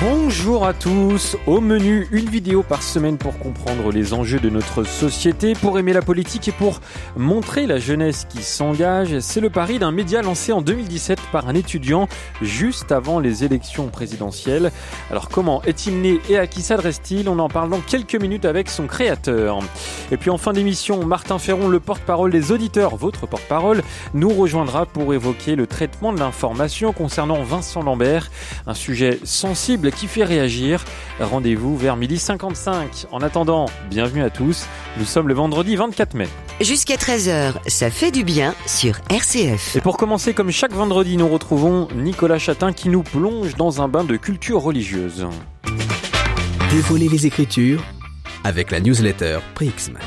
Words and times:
Bonjour 0.00 0.64
à 0.64 0.74
tous. 0.74 1.36
Au 1.48 1.60
menu, 1.60 2.06
une 2.12 2.30
vidéo 2.30 2.62
par 2.62 2.84
semaine 2.84 3.18
pour 3.18 3.36
comprendre 3.36 3.90
les 3.90 4.14
enjeux 4.14 4.38
de 4.38 4.48
notre 4.48 4.84
société, 4.84 5.54
pour 5.54 5.76
aimer 5.76 5.92
la 5.92 6.02
politique 6.02 6.46
et 6.46 6.52
pour 6.52 6.78
montrer 7.16 7.66
la 7.66 7.80
jeunesse 7.80 8.24
qui 8.28 8.44
s'engage. 8.44 9.18
C'est 9.18 9.40
le 9.40 9.50
pari 9.50 9.80
d'un 9.80 9.90
média 9.90 10.22
lancé 10.22 10.52
en 10.52 10.62
2017 10.62 11.18
par 11.32 11.48
un 11.48 11.56
étudiant 11.56 12.06
juste 12.40 12.92
avant 12.92 13.18
les 13.18 13.42
élections 13.42 13.88
présidentielles. 13.88 14.70
Alors 15.10 15.28
comment 15.28 15.64
est-il 15.64 16.00
né 16.00 16.20
et 16.28 16.38
à 16.38 16.46
qui 16.46 16.62
s'adresse-t-il? 16.62 17.28
On 17.28 17.40
en 17.40 17.48
parle 17.48 17.70
dans 17.70 17.80
quelques 17.80 18.14
minutes 18.14 18.44
avec 18.44 18.70
son 18.70 18.86
créateur. 18.86 19.58
Et 20.12 20.16
puis 20.16 20.30
en 20.30 20.38
fin 20.38 20.52
d'émission, 20.52 21.04
Martin 21.04 21.40
Ferron, 21.40 21.66
le 21.66 21.80
porte-parole 21.80 22.30
des 22.30 22.52
auditeurs, 22.52 22.94
votre 22.94 23.26
porte-parole, 23.26 23.82
nous 24.14 24.30
rejoindra 24.30 24.86
pour 24.86 25.12
évoquer 25.12 25.56
le 25.56 25.66
traitement 25.66 26.12
de 26.12 26.20
l'information 26.20 26.92
concernant 26.92 27.42
Vincent 27.42 27.82
Lambert, 27.82 28.30
un 28.68 28.74
sujet 28.74 29.18
sensible 29.24 29.87
qui 29.90 30.06
fait 30.06 30.24
réagir. 30.24 30.84
Rendez-vous 31.20 31.76
vers 31.76 31.96
midi 31.96 32.18
55. 32.18 33.06
En 33.10 33.20
attendant, 33.20 33.66
bienvenue 33.90 34.22
à 34.22 34.30
tous. 34.30 34.66
Nous 34.98 35.04
sommes 35.04 35.28
le 35.28 35.34
vendredi 35.34 35.76
24 35.76 36.14
mai. 36.14 36.28
Jusqu'à 36.60 36.96
13h, 36.96 37.54
ça 37.66 37.90
fait 37.90 38.10
du 38.10 38.24
bien 38.24 38.54
sur 38.66 38.98
RCF. 39.10 39.76
Et 39.76 39.80
pour 39.80 39.96
commencer, 39.96 40.34
comme 40.34 40.50
chaque 40.50 40.72
vendredi, 40.72 41.16
nous 41.16 41.28
retrouvons 41.28 41.88
Nicolas 41.94 42.38
Chatin 42.38 42.72
qui 42.72 42.88
nous 42.88 43.02
plonge 43.02 43.54
dans 43.54 43.80
un 43.80 43.88
bain 43.88 44.04
de 44.04 44.16
culture 44.16 44.60
religieuse. 44.60 45.26
Dévoiler 46.70 47.08
les 47.08 47.26
Écritures 47.26 47.82
avec 48.44 48.70
la 48.70 48.80
newsletter 48.80 49.38
Prixm. 49.54 49.98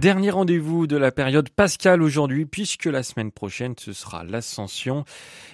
Dernier 0.00 0.30
rendez-vous 0.30 0.86
de 0.86 0.96
la 0.96 1.12
période 1.12 1.50
pascale 1.50 2.00
aujourd'hui, 2.00 2.46
puisque 2.46 2.86
la 2.86 3.02
semaine 3.02 3.30
prochaine, 3.30 3.74
ce 3.76 3.92
sera 3.92 4.24
l'Ascension. 4.24 5.04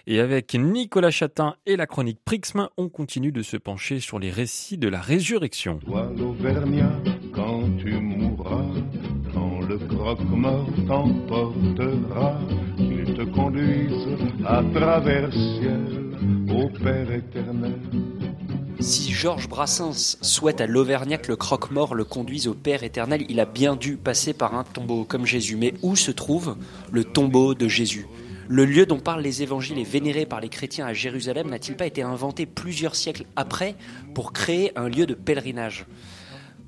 Et 0.07 0.21
avec 0.21 0.55
Nicolas 0.55 1.11
Chatin 1.11 1.57
et 1.67 1.75
la 1.75 1.89
chronique 1.89 2.21
Prixme, 2.25 2.69
on 2.77 2.89
continue 2.89 3.33
de 3.33 3.43
se 3.43 3.57
pencher 3.57 3.99
sur 3.99 4.21
les 4.21 4.31
récits 4.31 4.79
de 4.79 4.87
la 4.87 5.01
résurrection. 5.01 5.81
Si 18.79 19.13
Georges 19.13 19.49
Brassens 19.49 20.19
souhaite 20.21 20.61
à 20.61 20.67
l'Auvergnat 20.67 21.17
que 21.17 21.29
le 21.29 21.37
croque-mort 21.37 21.95
le 21.95 22.05
conduise 22.05 22.47
au 22.47 22.55
Père 22.55 22.83
éternel, 22.83 23.25
il 23.29 23.41
a 23.41 23.47
bien 23.47 23.75
dû 23.75 23.97
passer 23.97 24.35
par 24.35 24.55
un 24.55 24.65
tombeau 24.65 25.05
comme 25.05 25.25
Jésus. 25.25 25.57
Mais 25.57 25.75
où 25.83 25.97
se 25.97 26.11
trouve 26.11 26.57
le 26.93 27.03
tombeau 27.03 27.55
de 27.55 27.69
Jésus? 27.69 28.07
Le 28.49 28.65
lieu 28.65 28.87
dont 28.87 29.01
parlent 29.01 29.23
les 29.23 29.43
évangiles 29.43 29.79
et 29.79 29.85
vénéré 29.85 30.27
par 30.27 30.41
les 30.41 30.51
chrétiens 30.51 30.87
à 30.87 30.93
Jérusalem 30.93 31.49
n'a-t-il 31.49 31.77
pas 31.77 31.87
été 31.87 32.03
inventé 32.03 32.47
plusieurs 32.47 32.95
siècles 32.95 33.25
après 33.35 33.75
pour 34.15 34.33
créer 34.33 34.77
un 34.79 34.89
lieu 34.89 35.07
de 35.07 35.15
pèlerinage? 35.15 35.87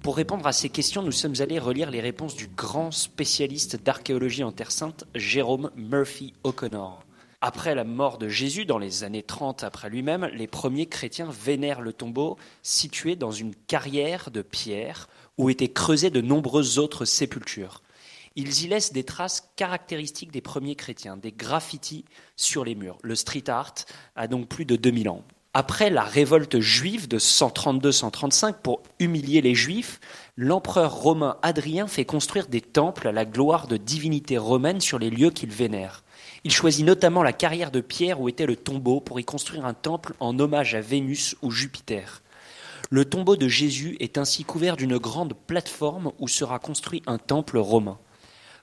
Pour 0.02 0.16
répondre 0.16 0.46
à 0.46 0.52
ces 0.52 0.70
questions, 0.70 1.02
nous 1.02 1.12
sommes 1.12 1.34
allés 1.40 1.58
relire 1.58 1.90
les 1.90 2.00
réponses 2.00 2.34
du 2.34 2.48
grand 2.48 2.90
spécialiste 2.90 3.82
d'archéologie 3.84 4.44
en 4.44 4.52
Terre 4.52 4.70
Sainte, 4.70 5.04
Jérôme 5.14 5.70
Murphy 5.76 6.32
O'Connor. 6.42 7.04
Après 7.40 7.76
la 7.76 7.84
mort 7.84 8.18
de 8.18 8.28
Jésus, 8.28 8.64
dans 8.64 8.78
les 8.78 9.04
années 9.04 9.22
30 9.22 9.62
après 9.62 9.88
lui-même, 9.88 10.28
les 10.34 10.48
premiers 10.48 10.86
chrétiens 10.86 11.30
vénèrent 11.30 11.80
le 11.80 11.92
tombeau 11.92 12.36
situé 12.64 13.14
dans 13.14 13.30
une 13.30 13.54
carrière 13.54 14.32
de 14.32 14.42
pierre 14.42 15.08
où 15.36 15.48
étaient 15.48 15.72
creusées 15.72 16.10
de 16.10 16.20
nombreuses 16.20 16.80
autres 16.80 17.04
sépultures. 17.04 17.82
Ils 18.34 18.64
y 18.64 18.68
laissent 18.68 18.92
des 18.92 19.04
traces 19.04 19.52
caractéristiques 19.54 20.32
des 20.32 20.40
premiers 20.40 20.74
chrétiens, 20.74 21.16
des 21.16 21.30
graffitis 21.30 22.04
sur 22.34 22.64
les 22.64 22.74
murs. 22.74 22.98
Le 23.02 23.14
street 23.14 23.48
art 23.48 23.74
a 24.16 24.26
donc 24.26 24.48
plus 24.48 24.64
de 24.64 24.74
2000 24.74 25.08
ans. 25.08 25.22
Après 25.54 25.90
la 25.90 26.02
révolte 26.02 26.58
juive 26.58 27.06
de 27.06 27.20
132-135 27.20 28.54
pour 28.62 28.82
humilier 28.98 29.42
les 29.42 29.54
juifs, 29.54 30.00
l'empereur 30.36 30.92
romain 30.92 31.36
Adrien 31.42 31.86
fait 31.86 32.04
construire 32.04 32.48
des 32.48 32.60
temples 32.60 33.06
à 33.06 33.12
la 33.12 33.24
gloire 33.24 33.68
de 33.68 33.76
divinités 33.76 34.38
romaines 34.38 34.80
sur 34.80 34.98
les 34.98 35.10
lieux 35.10 35.30
qu'il 35.30 35.50
vénère. 35.50 36.02
Il 36.44 36.52
choisit 36.52 36.86
notamment 36.86 37.22
la 37.22 37.32
carrière 37.32 37.70
de 37.70 37.80
pierre 37.80 38.20
où 38.20 38.28
était 38.28 38.46
le 38.46 38.56
tombeau 38.56 39.00
pour 39.00 39.18
y 39.18 39.24
construire 39.24 39.66
un 39.66 39.74
temple 39.74 40.14
en 40.20 40.38
hommage 40.38 40.74
à 40.74 40.80
Vénus 40.80 41.36
ou 41.42 41.50
Jupiter. 41.50 42.22
Le 42.90 43.04
tombeau 43.04 43.36
de 43.36 43.48
Jésus 43.48 43.96
est 44.00 44.18
ainsi 44.18 44.44
couvert 44.44 44.76
d'une 44.76 44.98
grande 44.98 45.34
plateforme 45.46 46.12
où 46.18 46.28
sera 46.28 46.58
construit 46.58 47.02
un 47.06 47.18
temple 47.18 47.58
romain. 47.58 47.98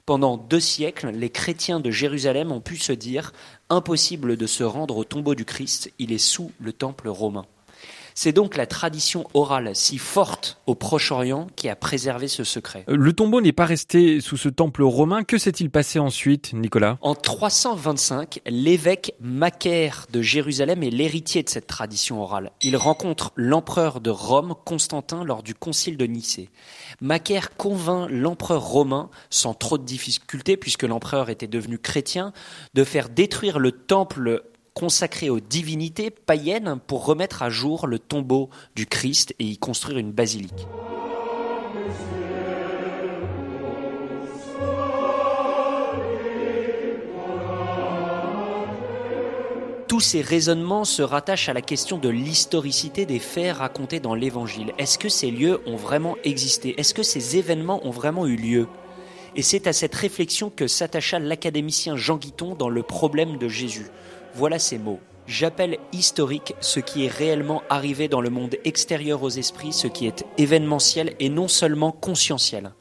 Pendant 0.06 0.38
deux 0.38 0.60
siècles, 0.60 1.10
les 1.10 1.30
chrétiens 1.30 1.80
de 1.80 1.92
Jérusalem 1.92 2.52
ont 2.52 2.62
pu 2.62 2.78
se 2.78 2.92
dire 2.92 3.34
impossible 3.70 4.38
de 4.38 4.48
se 4.48 4.64
rendre 4.64 4.98
au 4.98 5.04
tombeau 5.04 5.36
du 5.36 5.46
Christ, 5.46 5.92
il 6.00 6.12
est 6.12 6.20
sous 6.20 6.52
le 6.60 6.74
temple 6.74 7.10
romain. 7.10 7.46
C'est 8.18 8.32
donc 8.32 8.56
la 8.56 8.66
tradition 8.66 9.26
orale 9.34 9.76
si 9.76 9.98
forte 9.98 10.62
au 10.68 10.74
Proche-Orient 10.74 11.48
qui 11.58 11.68
a 11.68 11.76
préservé 11.76 12.30
ce 12.30 12.46
secret. 12.46 12.86
Euh, 12.88 12.96
le 12.96 13.12
tombeau 13.12 13.42
n'est 13.42 13.52
pas 13.52 13.66
resté 13.66 14.22
sous 14.22 14.38
ce 14.38 14.48
temple 14.48 14.84
romain. 14.84 15.26
Que 15.26 15.38
s'est-il 15.38 15.70
passé 15.70 16.00
ensuite, 16.00 16.54
Nicolas? 16.54 16.98
En 17.02 17.14
325, 17.14 18.40
l'évêque 18.46 19.16
Macaire 19.20 20.08
de 20.14 20.22
Jérusalem 20.22 20.82
est 20.82 20.92
l'héritier 20.92 21.44
de 21.44 21.50
cette 21.50 21.68
tradition 21.68 22.22
orale. 22.22 22.52
Il 22.62 22.78
rencontre 22.78 23.34
l'empereur 23.36 24.00
de 24.00 24.12
Rome, 24.12 24.56
Constantin, 24.64 25.26
lors 25.26 25.44
du 25.44 25.54
concile 25.54 25.98
de 25.98 26.06
Nicée. 26.06 26.50
Macaire 27.02 27.58
convainc 27.58 28.08
l'empereur 28.10 28.64
romain, 28.64 29.10
sans 29.30 29.54
trop 29.54 29.78
de 29.78 29.84
difficultés, 29.84 30.56
puisque 30.56 30.84
l'empereur 30.84 31.30
était 31.30 31.48
devenu 31.48 31.78
chrétien, 31.78 32.32
de 32.76 32.86
faire 32.86 33.10
détruire 33.10 33.60
le 33.60 33.74
temple 33.74 34.42
consacré 34.76 35.30
aux 35.30 35.40
divinités 35.40 36.12
païennes 36.12 36.80
pour 36.86 37.06
remettre 37.06 37.42
à 37.42 37.50
jour 37.50 37.88
le 37.88 37.98
tombeau 37.98 38.50
du 38.76 38.86
Christ 38.86 39.34
et 39.40 39.46
y 39.46 39.58
construire 39.58 39.98
une 39.98 40.12
basilique. 40.12 40.68
Tous 49.88 50.02
ces 50.02 50.22
raisonnements 50.22 50.84
se 50.84 51.02
rattachent 51.02 51.48
à 51.48 51.54
la 51.54 51.62
question 51.62 51.98
de 51.98 52.10
l'historicité 52.10 53.06
des 53.06 53.20
faits 53.20 53.56
racontés 53.56 54.02
dans 54.02 54.14
l'Évangile. 54.14 54.74
Est-ce 54.78 54.98
que 54.98 55.08
ces 55.08 55.32
lieux 55.32 55.62
ont 55.66 55.78
vraiment 55.78 56.18
existé? 56.26 56.78
Est-ce 56.78 56.94
que 56.94 57.04
ces 57.04 57.38
événements 57.38 57.86
ont 57.88 57.92
vraiment 57.92 58.28
eu 58.28 58.36
lieu? 58.36 58.68
Et 59.38 59.42
c'est 59.42 59.68
à 59.68 59.74
cette 59.74 59.96
réflexion 59.96 60.50
que 60.50 60.68
s'attacha 60.68 61.20
l'académicien 61.20 61.96
Jean 61.96 62.18
Guiton 62.18 62.56
dans 62.56 62.68
Le 62.68 62.84
problème 62.84 63.38
de 63.38 63.48
Jésus. 63.48 63.88
Voilà 64.38 64.60
ces 64.60 64.78
mots. 64.78 65.00
J'appelle 65.28 65.78
historique 65.94 66.56
ce 66.60 66.82
qui 66.82 67.06
est 67.06 67.10
réellement 67.10 67.64
arrivé 67.70 68.10
dans 68.10 68.20
le 68.20 68.30
monde 68.30 68.58
extérieur 68.66 69.24
aux 69.24 69.30
esprits, 69.30 69.72
ce 69.72 69.88
qui 69.88 70.08
est 70.08 70.26
événementiel 70.38 71.16
et 71.22 71.30
non 71.30 71.48
seulement 71.48 71.94
conscientiel. 71.94 72.74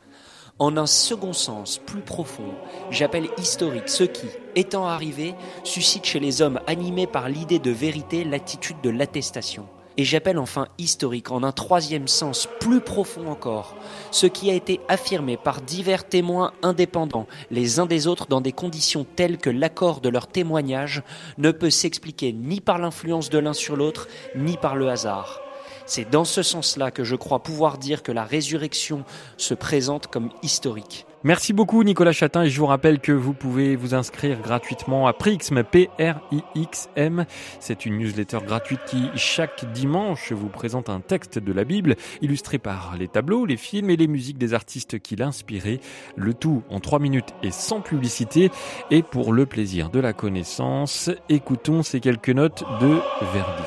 En 0.58 0.76
un 0.76 0.86
second 0.86 1.32
sens, 1.32 1.78
plus 1.78 2.00
profond, 2.00 2.54
j'appelle 2.90 3.28
historique 3.38 3.88
ce 3.88 4.02
qui, 4.02 4.26
étant 4.56 4.86
arrivé, 4.86 5.36
suscite 5.62 6.04
chez 6.04 6.18
les 6.18 6.42
hommes 6.42 6.58
animés 6.66 7.06
par 7.06 7.28
l'idée 7.28 7.60
de 7.60 7.70
vérité 7.70 8.24
l'attitude 8.24 8.80
de 8.82 8.90
l'attestation. 8.90 9.68
Et 9.96 10.04
j'appelle 10.04 10.38
enfin 10.38 10.66
historique, 10.76 11.30
en 11.30 11.44
un 11.44 11.52
troisième 11.52 12.08
sens 12.08 12.48
plus 12.58 12.80
profond 12.80 13.28
encore, 13.28 13.76
ce 14.10 14.26
qui 14.26 14.50
a 14.50 14.54
été 14.54 14.80
affirmé 14.88 15.36
par 15.36 15.60
divers 15.60 16.08
témoins 16.08 16.52
indépendants, 16.62 17.28
les 17.52 17.78
uns 17.78 17.86
des 17.86 18.08
autres 18.08 18.26
dans 18.26 18.40
des 18.40 18.50
conditions 18.50 19.06
telles 19.16 19.38
que 19.38 19.50
l'accord 19.50 20.00
de 20.00 20.08
leur 20.08 20.26
témoignage 20.26 21.04
ne 21.38 21.52
peut 21.52 21.70
s'expliquer 21.70 22.32
ni 22.32 22.60
par 22.60 22.78
l'influence 22.78 23.30
de 23.30 23.38
l'un 23.38 23.52
sur 23.52 23.76
l'autre, 23.76 24.08
ni 24.34 24.56
par 24.56 24.74
le 24.74 24.88
hasard. 24.88 25.40
C'est 25.86 26.10
dans 26.10 26.24
ce 26.24 26.42
sens-là 26.42 26.90
que 26.90 27.04
je 27.04 27.14
crois 27.14 27.42
pouvoir 27.42 27.78
dire 27.78 28.02
que 28.02 28.10
la 28.10 28.24
résurrection 28.24 29.04
se 29.36 29.54
présente 29.54 30.08
comme 30.08 30.30
historique. 30.42 31.06
Merci 31.26 31.54
beaucoup 31.54 31.82
Nicolas 31.82 32.12
Chatin 32.12 32.42
et 32.42 32.50
je 32.50 32.60
vous 32.60 32.66
rappelle 32.66 33.00
que 33.00 33.10
vous 33.10 33.32
pouvez 33.32 33.76
vous 33.76 33.94
inscrire 33.94 34.42
gratuitement 34.42 35.06
à 35.06 35.14
Prixm, 35.14 35.62
P-R-I-X-M. 35.62 37.24
C'est 37.60 37.86
une 37.86 37.96
newsletter 37.96 38.40
gratuite 38.44 38.80
qui 38.86 39.08
chaque 39.14 39.64
dimanche 39.72 40.32
vous 40.32 40.50
présente 40.50 40.90
un 40.90 41.00
texte 41.00 41.38
de 41.38 41.52
la 41.54 41.64
Bible 41.64 41.96
illustré 42.20 42.58
par 42.58 42.96
les 42.98 43.08
tableaux, 43.08 43.46
les 43.46 43.56
films 43.56 43.88
et 43.88 43.96
les 43.96 44.06
musiques 44.06 44.36
des 44.36 44.52
artistes 44.52 44.98
qui 44.98 45.16
l'inspiraient. 45.16 45.80
Le 46.14 46.34
tout 46.34 46.62
en 46.68 46.78
trois 46.78 46.98
minutes 46.98 47.34
et 47.42 47.50
sans 47.50 47.80
publicité. 47.80 48.50
Et 48.90 49.02
pour 49.02 49.32
le 49.32 49.46
plaisir 49.46 49.88
de 49.88 50.00
la 50.00 50.12
connaissance, 50.12 51.08
écoutons 51.30 51.82
ces 51.82 52.00
quelques 52.00 52.28
notes 52.28 52.64
de 52.82 52.98
Verdi. 53.32 53.64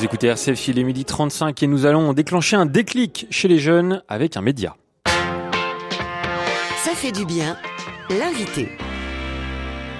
Vous 0.00 0.06
écoutez 0.06 0.28
RCF, 0.28 0.68
il 0.68 0.78
est 0.78 0.84
midi 0.84 1.04
35 1.04 1.62
et 1.62 1.66
nous 1.66 1.84
allons 1.84 2.14
déclencher 2.14 2.56
un 2.56 2.64
déclic 2.64 3.26
chez 3.28 3.48
les 3.48 3.58
jeunes 3.58 4.02
avec 4.08 4.38
un 4.38 4.40
média. 4.40 4.74
Ça 6.78 6.92
fait 6.94 7.12
du 7.12 7.26
bien. 7.26 7.58
L'invité. 8.08 8.70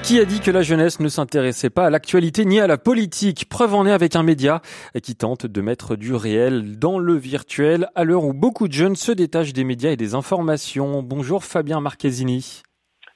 Qui 0.02 0.19
a 0.19 0.25
dit 0.25 0.41
que 0.41 0.50
la 0.50 0.62
jeunesse 0.62 1.00
ne 1.00 1.08
s'intéressait 1.11 1.69
pas 1.69 1.85
à 1.85 1.91
l'actualité 1.91 2.47
ni 2.47 2.61
à 2.61 2.67
la 2.67 2.79
politique? 2.79 3.47
Preuve 3.50 3.75
en 3.75 3.85
est 3.85 3.93
avec 3.93 4.17
un 4.17 4.23
média 4.23 4.62
qui 5.02 5.17
tente 5.17 5.44
de 5.44 5.61
mettre 5.61 5.97
du 5.97 6.14
réel 6.14 6.79
dans 6.79 6.99
le 6.99 7.17
virtuel 7.17 7.91
à 7.94 8.05
l'heure 8.05 8.25
où 8.25 8.32
beaucoup 8.32 8.69
de 8.69 8.73
jeunes 8.73 8.97
se 8.97 9.12
détachent 9.12 9.52
des 9.52 9.64
médias 9.64 9.91
et 9.91 9.99
des 9.99 10.14
informations. 10.14 11.02
Bonjour 11.02 11.44
Fabien 11.44 11.82
Marchesini. 11.82 12.62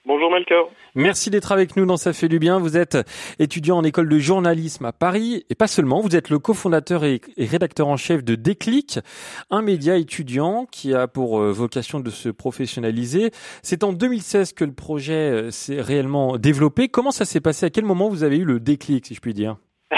Bonjour 0.07 0.31
Melchior. 0.31 0.71
Merci 0.95 1.31
d'être 1.31 1.51
avec 1.51 1.77
nous 1.77 1.87
dans 1.87 1.97
Ça 1.97 2.13
fait 2.13 2.29
du 2.29 2.39
bien. 2.39 2.59
Vous 2.59 2.77
êtes 2.77 2.99
étudiant 3.39 3.79
en 3.79 3.85
école 3.85 4.07
de 4.07 4.19
journalisme 4.19 4.85
à 4.85 4.93
Paris 4.93 5.47
et 5.49 5.55
pas 5.55 5.67
seulement. 5.67 6.03
Vous 6.03 6.15
êtes 6.15 6.29
le 6.29 6.39
cofondateur 6.39 7.05
et 7.05 7.23
rédacteur 7.39 7.89
en 7.89 7.97
chef 7.97 8.23
de 8.23 8.35
Déclic, 8.35 8.99
un 9.51 9.63
média 9.63 9.97
étudiant 9.97 10.67
qui 10.71 10.95
a 10.95 11.09
pour 11.09 11.41
euh, 11.41 11.53
vocation 11.53 12.01
de 12.01 12.11
se 12.11 12.29
professionnaliser. 12.29 13.31
C'est 13.63 13.83
en 13.83 13.95
2016 13.95 14.53
que 14.53 14.67
le 14.67 14.75
projet 14.75 15.15
euh, 15.15 15.51
s'est 15.51 15.81
réellement 15.81 16.37
développé. 16.37 16.89
Comment 16.89 17.11
ça 17.11 17.25
s'est 17.25 17.41
passé? 17.41 17.65
À 17.65 17.71
quel 17.71 17.85
moment 17.85 18.11
vous 18.11 18.25
avez 18.25 18.37
eu 18.37 18.45
le 18.45 18.61
déclic, 18.61 19.07
si 19.07 19.15
je 19.15 19.23
puis 19.23 19.33
dire? 19.33 19.57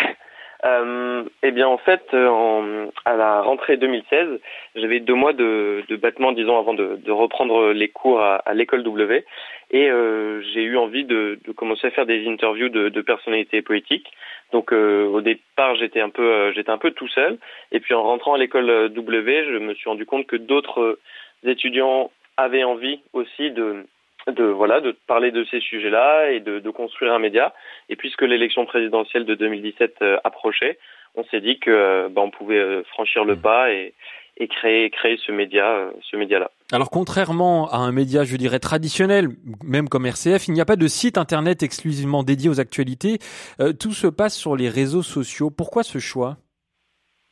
Euh, 0.65 1.23
eh 1.45 1.53
bien, 1.53 1.69
en 1.69 1.79
fait, 1.79 2.03
euh, 2.13 2.87
à 3.05 3.15
la 3.15 3.43
rentrée 3.43 3.77
2016, 3.77 4.41
j'avais 4.75 4.99
deux 4.99 5.15
mois 5.15 5.33
de, 5.33 5.85
de 5.89 5.95
battement, 5.95 6.33
disons, 6.33 6.59
avant 6.59 6.75
de, 6.75 6.97
de, 6.97 7.13
reprendre 7.13 7.73
les 7.73 7.89
cours 7.89 8.21
à, 8.21 8.37
à 8.37 8.55
l'école 8.55 8.83
W, 8.83 9.25
et 9.71 9.91
euh, 9.91 10.43
j'ai 10.53 10.63
eu 10.63 10.77
envie 10.77 11.05
de, 11.05 11.39
de, 11.45 11.53
commencer 11.53 11.89
à 11.89 11.91
faire 11.91 12.07
des 12.07 12.27
interviews 12.29 12.69
de, 12.69 12.89
de 12.89 13.01
personnalités 13.01 13.63
poétiques. 13.63 14.11
Donc, 14.53 14.73
euh, 14.73 15.07
au 15.07 15.21
départ, 15.21 15.75
j'étais 15.77 16.01
un 16.01 16.11
peu, 16.11 16.23
euh, 16.23 16.53
j'étais 16.53 16.71
un 16.71 16.79
peu 16.79 16.93
tout 16.93 17.09
seul, 17.09 17.39
et 17.73 17.81
puis 17.81 17.95
en 17.95 18.03
rentrant 18.03 18.35
à 18.35 18.39
l'école 18.39 18.91
W, 18.91 19.45
je 19.45 19.59
me 19.59 19.75
suis 19.75 19.89
rendu 19.89 20.07
compte 20.07 20.27
que 20.27 20.37
d'autres 20.37 20.99
étudiants 21.45 22.11
avaient 22.37 22.65
envie 22.65 23.01
aussi 23.13 23.51
de 23.51 23.85
de 24.27 24.45
voilà 24.45 24.81
de 24.81 24.91
parler 25.07 25.31
de 25.31 25.45
ces 25.45 25.61
sujets-là 25.61 26.33
et 26.33 26.41
de, 26.41 26.59
de, 26.59 26.71
construire 26.71 27.13
un 27.13 27.19
média. 27.19 27.55
Et 27.89 27.97
puisque 27.97 28.23
l'élection 28.23 28.67
présidentielle 28.67 29.25
de 29.25 29.35
2017 29.35 29.97
euh, 30.03 30.17
approchait, 30.25 30.79
on 31.15 31.25
s'est 31.25 31.41
dit 31.41 31.59
que 31.59 31.71
euh, 31.71 32.09
bah, 32.11 32.23
on 32.23 32.31
pouvait 32.31 32.59
euh, 32.59 32.83
franchir 32.85 33.25
le 33.25 33.37
mmh. 33.37 33.41
pas 33.41 33.71
et, 33.73 33.95
et 34.39 34.49
créer 34.49 34.91
créer 34.91 35.19
ce 35.25 35.33
média 35.33 35.91
ce 36.11 36.17
média-là. 36.17 36.51
Alors 36.73 36.91
contrairement 36.91 37.69
à 37.71 37.79
un 37.79 37.93
média, 37.93 38.25
je 38.25 38.37
dirais 38.37 38.59
traditionnel, 38.59 39.29
même 39.65 39.89
comme 39.89 40.07
RCF, 40.07 40.49
il 40.49 40.55
n'y 40.55 40.61
a 40.61 40.65
pas 40.65 40.77
de 40.77 40.89
site 40.89 41.19
internet 41.19 41.63
exclusivement 41.63 42.23
dédié 42.23 42.51
aux 42.51 42.61
actualités. 42.61 43.19
tout 43.81 43.93
se 43.93 44.07
passe 44.07 44.37
sur 44.37 44.57
les 44.57 44.69
réseaux 44.69 45.03
sociaux. 45.03 45.51
Pourquoi 45.51 45.83
ce 45.83 45.99
choix? 45.99 46.37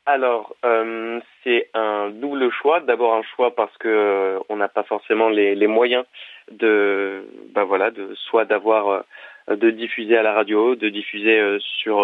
Alors, 0.06 0.54
euh, 0.66 1.20
c'est 1.42 1.70
un 1.72 2.10
double 2.10 2.50
choix. 2.50 2.80
D'abord 2.80 3.14
un 3.14 3.22
choix 3.22 3.54
parce 3.54 3.74
que 3.78 3.88
euh, 3.88 4.38
on 4.50 4.56
n'a 4.56 4.68
pas 4.68 4.82
forcément 4.82 5.30
les, 5.30 5.54
les, 5.54 5.66
moyens 5.66 6.04
de, 6.50 7.26
bah 7.54 7.64
voilà, 7.64 7.90
de 7.90 8.14
soit 8.14 8.44
d'avoir 8.44 8.88
euh, 8.88 9.00
de 9.48 9.70
diffuser 9.70 10.16
à 10.16 10.22
la 10.22 10.32
radio, 10.32 10.74
de 10.74 10.88
diffuser 10.88 11.38
euh, 11.38 11.58
sur 11.60 12.00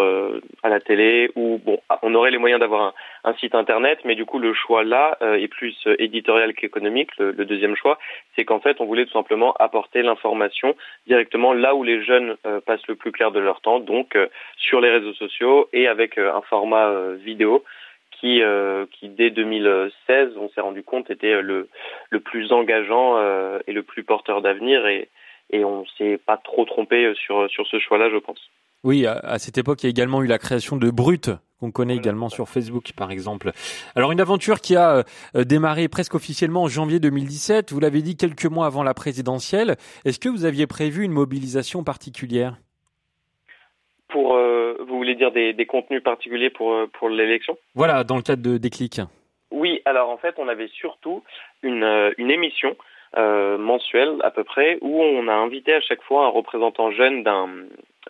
à 0.62 0.68
la 0.68 0.80
télé, 0.80 1.30
ou 1.36 1.58
bon, 1.64 1.80
on 2.02 2.14
aurait 2.14 2.30
les 2.30 2.38
moyens 2.38 2.60
d'avoir 2.60 2.82
un, 2.82 2.94
un, 3.24 3.34
site 3.34 3.54
internet, 3.54 4.00
mais 4.04 4.14
du 4.14 4.26
coup 4.26 4.38
le 4.38 4.52
choix 4.52 4.84
là 4.84 5.16
est 5.20 5.48
plus 5.48 5.76
éditorial 5.98 6.54
qu'économique. 6.54 7.10
Le, 7.18 7.32
le, 7.32 7.44
deuxième 7.44 7.76
choix, 7.76 7.98
c'est 8.36 8.44
qu'en 8.44 8.60
fait 8.60 8.80
on 8.80 8.86
voulait 8.86 9.06
tout 9.06 9.12
simplement 9.12 9.54
apporter 9.54 10.02
l'information 10.02 10.76
directement 11.06 11.52
là 11.52 11.74
où 11.74 11.82
les 11.82 12.02
jeunes 12.02 12.36
passent 12.66 12.86
le 12.88 12.94
plus 12.94 13.12
clair 13.12 13.30
de 13.30 13.40
leur 13.40 13.60
temps, 13.60 13.80
donc 13.80 14.16
sur 14.56 14.80
les 14.80 14.90
réseaux 14.90 15.14
sociaux 15.14 15.68
et 15.72 15.88
avec 15.88 16.18
un 16.18 16.42
format 16.42 16.92
vidéo 17.14 17.64
qui, 18.20 18.42
euh, 18.42 18.86
qui 18.92 19.08
dès 19.08 19.30
2016, 19.30 20.36
on 20.36 20.48
s'est 20.50 20.60
rendu 20.60 20.82
compte, 20.82 21.10
était 21.10 21.40
le, 21.40 21.68
le 22.10 22.20
plus 22.20 22.52
engageant 22.52 23.16
euh, 23.16 23.58
et 23.66 23.72
le 23.72 23.82
plus 23.82 24.04
porteur 24.04 24.42
d'avenir. 24.42 24.86
Et, 24.86 25.08
et 25.52 25.64
on 25.64 25.84
s'est 25.98 26.18
pas 26.18 26.36
trop 26.36 26.64
trompé 26.64 27.12
sur, 27.14 27.48
sur 27.50 27.66
ce 27.66 27.78
choix-là, 27.78 28.10
je 28.10 28.18
pense. 28.18 28.38
Oui, 28.82 29.06
à, 29.06 29.38
cette 29.38 29.58
époque, 29.58 29.82
il 29.82 29.86
y 29.86 29.88
a 29.88 29.90
également 29.90 30.22
eu 30.22 30.26
la 30.26 30.38
création 30.38 30.76
de 30.76 30.90
Brut, 30.90 31.30
qu'on 31.60 31.70
connaît 31.70 31.96
également 31.96 32.30
sur 32.30 32.48
Facebook, 32.48 32.92
par 32.96 33.10
exemple. 33.10 33.52
Alors, 33.94 34.10
une 34.10 34.20
aventure 34.20 34.62
qui 34.62 34.74
a 34.74 35.04
euh, 35.36 35.44
démarré 35.44 35.88
presque 35.88 36.14
officiellement 36.14 36.62
en 36.62 36.68
janvier 36.68 36.98
2017. 36.98 37.72
Vous 37.72 37.80
l'avez 37.80 38.00
dit 38.00 38.16
quelques 38.16 38.46
mois 38.46 38.64
avant 38.64 38.82
la 38.82 38.94
présidentielle. 38.94 39.76
Est-ce 40.06 40.18
que 40.18 40.30
vous 40.30 40.46
aviez 40.46 40.66
prévu 40.66 41.04
une 41.04 41.12
mobilisation 41.12 41.84
particulière? 41.84 42.56
Pour, 44.08 44.34
euh, 44.34 44.76
vous 44.88 44.96
voulez 44.96 45.14
dire 45.14 45.30
des, 45.30 45.52
des 45.52 45.66
contenus 45.66 46.02
particuliers 46.02 46.50
pour, 46.50 46.72
euh, 46.72 46.86
pour 46.86 47.10
l'élection? 47.10 47.58
Voilà, 47.74 48.02
dans 48.02 48.16
le 48.16 48.22
cadre 48.22 48.42
de 48.42 48.56
Déclic. 48.56 49.02
Oui, 49.50 49.82
alors 49.84 50.10
en 50.10 50.16
fait, 50.16 50.34
on 50.38 50.48
avait 50.48 50.68
surtout 50.68 51.22
une, 51.62 51.82
euh, 51.82 52.12
une 52.18 52.30
émission 52.30 52.76
euh, 53.16 53.58
mensuelle 53.58 54.16
à 54.22 54.30
peu 54.30 54.44
près 54.44 54.78
où 54.80 55.02
on 55.02 55.28
a 55.28 55.32
invité 55.34 55.74
à 55.74 55.80
chaque 55.80 56.02
fois 56.02 56.26
un 56.26 56.28
représentant 56.28 56.90
jeune 56.92 57.22
d'un 57.22 57.48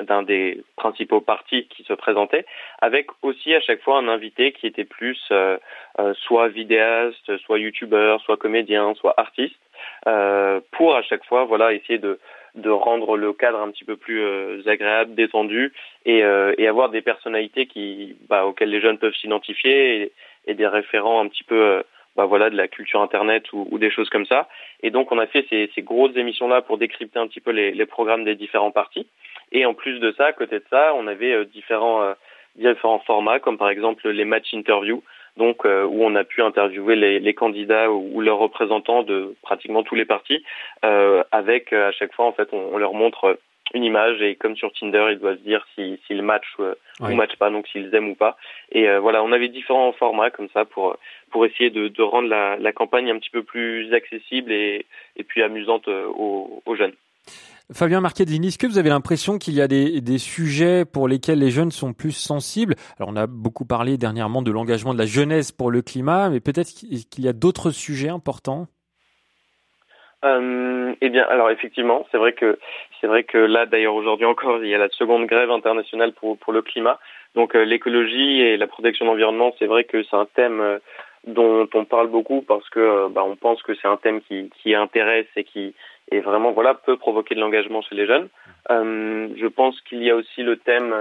d'un 0.00 0.22
des 0.22 0.62
principaux 0.76 1.20
partis 1.20 1.66
qui 1.66 1.82
se 1.82 1.92
présentait, 1.92 2.46
avec 2.80 3.08
aussi 3.22 3.54
à 3.54 3.60
chaque 3.60 3.82
fois 3.82 3.98
un 3.98 4.08
invité 4.08 4.52
qui 4.52 4.66
était 4.66 4.84
plus 4.84 5.20
euh, 5.30 5.58
euh, 5.98 6.14
soit 6.14 6.48
vidéaste, 6.48 7.36
soit 7.38 7.58
youtubeur, 7.58 8.20
soit 8.22 8.36
comédien, 8.36 8.94
soit 8.94 9.14
artiste, 9.16 9.58
euh, 10.06 10.60
pour 10.72 10.94
à 10.94 11.02
chaque 11.02 11.24
fois 11.24 11.44
voilà 11.44 11.72
essayer 11.72 11.98
de 11.98 12.18
de 12.54 12.70
rendre 12.70 13.16
le 13.16 13.32
cadre 13.32 13.60
un 13.60 13.70
petit 13.70 13.84
peu 13.84 13.96
plus 13.96 14.20
euh, 14.22 14.62
agréable, 14.66 15.14
détendu, 15.14 15.72
et, 16.04 16.22
euh, 16.24 16.54
et, 16.58 16.66
avoir 16.66 16.90
des 16.90 17.02
personnalités 17.02 17.66
qui, 17.66 18.16
bah, 18.28 18.46
auxquelles 18.46 18.70
les 18.70 18.80
jeunes 18.80 18.98
peuvent 18.98 19.14
s'identifier 19.14 20.02
et, 20.02 20.12
et, 20.46 20.54
des 20.54 20.66
référents 20.66 21.20
un 21.20 21.28
petit 21.28 21.44
peu, 21.44 21.60
euh, 21.60 21.82
bah, 22.16 22.24
voilà, 22.24 22.50
de 22.50 22.56
la 22.56 22.68
culture 22.68 23.00
internet 23.00 23.52
ou, 23.52 23.68
ou, 23.70 23.78
des 23.78 23.90
choses 23.90 24.08
comme 24.10 24.26
ça. 24.26 24.48
Et 24.82 24.90
donc 24.90 25.12
on 25.12 25.18
a 25.18 25.26
fait 25.26 25.46
ces, 25.48 25.70
ces 25.74 25.82
grosses 25.82 26.16
émissions 26.16 26.48
là 26.48 26.62
pour 26.62 26.78
décrypter 26.78 27.18
un 27.18 27.26
petit 27.26 27.40
peu 27.40 27.50
les, 27.50 27.72
les, 27.72 27.86
programmes 27.86 28.24
des 28.24 28.34
différents 28.34 28.72
partis. 28.72 29.06
Et 29.52 29.66
en 29.66 29.74
plus 29.74 29.98
de 29.98 30.12
ça, 30.12 30.26
à 30.26 30.32
côté 30.32 30.58
de 30.58 30.64
ça, 30.70 30.92
on 30.94 31.06
avait 31.06 31.44
différents 31.46 32.14
différents 32.56 32.98
formats, 33.00 33.38
comme 33.38 33.58
par 33.58 33.70
exemple 33.70 34.08
les 34.08 34.24
match 34.24 34.52
interviews 34.54 35.02
donc 35.36 35.64
euh, 35.64 35.84
où 35.84 36.04
on 36.04 36.14
a 36.14 36.24
pu 36.24 36.42
interviewer 36.42 36.96
les, 36.96 37.20
les 37.20 37.34
candidats 37.34 37.90
ou, 37.90 38.10
ou, 38.12 38.20
leurs 38.20 38.38
représentants 38.38 39.02
de 39.02 39.34
pratiquement 39.42 39.82
tous 39.82 39.94
les 39.94 40.04
partis, 40.04 40.44
euh, 40.84 41.22
avec 41.32 41.72
euh, 41.72 41.88
à 41.88 41.92
chaque 41.92 42.12
fois 42.14 42.26
en 42.26 42.32
fait 42.32 42.48
on, 42.52 42.74
on, 42.74 42.78
leur 42.78 42.94
montre 42.94 43.38
une 43.74 43.84
image 43.84 44.20
et 44.20 44.36
comme 44.36 44.56
sur 44.56 44.72
Tinder 44.72 45.08
ils 45.12 45.18
doivent 45.18 45.38
dire 45.38 45.64
s'ils 45.74 45.98
si, 46.06 46.14
si 46.14 46.22
matchent 46.22 46.56
euh, 46.60 46.74
oui. 47.00 47.12
ou 47.12 47.16
matchent 47.16 47.36
pas, 47.36 47.50
donc 47.50 47.66
s'ils 47.68 47.94
aiment 47.94 48.10
ou 48.10 48.14
pas. 48.14 48.36
Et 48.72 48.88
euh, 48.88 49.00
voilà, 49.00 49.22
on 49.22 49.32
avait 49.32 49.48
différents 49.48 49.92
formats 49.92 50.30
comme 50.30 50.48
ça 50.52 50.64
pour 50.64 50.96
pour 51.30 51.46
essayer 51.46 51.70
de, 51.70 51.88
de 51.88 52.02
rendre 52.02 52.28
la, 52.28 52.56
la, 52.56 52.72
campagne 52.72 53.10
un 53.10 53.18
petit 53.18 53.30
peu 53.30 53.44
plus 53.44 53.92
accessible 53.94 54.50
et, 54.50 54.84
et 55.16 55.22
puis 55.22 55.42
amusante 55.42 55.86
aux, 55.86 56.62
aux 56.66 56.76
jeunes. 56.76 56.94
Fabien 57.72 58.00
Marchettini, 58.00 58.48
est-ce 58.48 58.58
que 58.58 58.66
vous 58.66 58.78
avez 58.78 58.88
l'impression 58.88 59.38
qu'il 59.38 59.54
y 59.54 59.60
a 59.60 59.68
des, 59.68 60.00
des, 60.00 60.18
sujets 60.18 60.84
pour 60.84 61.06
lesquels 61.06 61.38
les 61.38 61.52
jeunes 61.52 61.70
sont 61.70 61.92
plus 61.92 62.10
sensibles? 62.10 62.74
Alors 62.98 63.10
on 63.10 63.16
a 63.16 63.28
beaucoup 63.28 63.64
parlé 63.64 63.96
dernièrement 63.96 64.42
de 64.42 64.50
l'engagement 64.50 64.92
de 64.92 64.98
la 64.98 65.06
jeunesse 65.06 65.52
pour 65.52 65.70
le 65.70 65.80
climat, 65.80 66.30
mais 66.30 66.40
peut-être 66.40 66.68
qu'il 66.68 67.24
y 67.24 67.28
a 67.28 67.32
d'autres 67.32 67.70
sujets 67.70 68.08
importants? 68.08 68.66
Euh, 70.24 70.94
eh 71.00 71.08
bien, 71.08 71.24
alors 71.28 71.50
effectivement, 71.50 72.06
c'est 72.10 72.18
vrai 72.18 72.34
que 72.34 72.58
c'est 73.00 73.06
vrai 73.06 73.24
que 73.24 73.38
là, 73.38 73.64
d'ailleurs, 73.64 73.94
aujourd'hui 73.94 74.26
encore, 74.26 74.62
il 74.62 74.68
y 74.68 74.74
a 74.74 74.78
la 74.78 74.90
seconde 74.90 75.26
grève 75.26 75.50
internationale 75.50 76.12
pour 76.12 76.36
pour 76.38 76.52
le 76.52 76.62
climat. 76.62 76.98
Donc, 77.34 77.54
euh, 77.54 77.64
l'écologie 77.64 78.40
et 78.42 78.56
la 78.56 78.66
protection 78.66 79.06
de 79.06 79.10
l'environnement, 79.10 79.54
c'est 79.58 79.66
vrai 79.66 79.84
que 79.84 80.02
c'est 80.02 80.16
un 80.16 80.26
thème 80.26 80.60
euh, 80.60 80.78
dont 81.26 81.68
on 81.74 81.84
parle 81.84 82.08
beaucoup 82.08 82.42
parce 82.42 82.68
que 82.68 82.80
euh, 82.80 83.08
bah, 83.08 83.24
on 83.24 83.36
pense 83.36 83.62
que 83.62 83.74
c'est 83.74 83.88
un 83.88 83.96
thème 83.96 84.20
qui 84.20 84.50
qui 84.62 84.74
intéresse 84.74 85.28
et 85.36 85.44
qui 85.44 85.74
et 86.10 86.20
vraiment 86.20 86.52
voilà 86.52 86.74
peut 86.74 86.96
provoquer 86.96 87.34
de 87.34 87.40
l'engagement 87.40 87.80
chez 87.82 87.94
les 87.94 88.06
jeunes. 88.06 88.28
Je 88.68 89.46
pense 89.46 89.80
qu'il 89.82 90.02
y 90.02 90.10
a 90.10 90.16
aussi 90.16 90.42
le 90.42 90.56
thème 90.56 90.94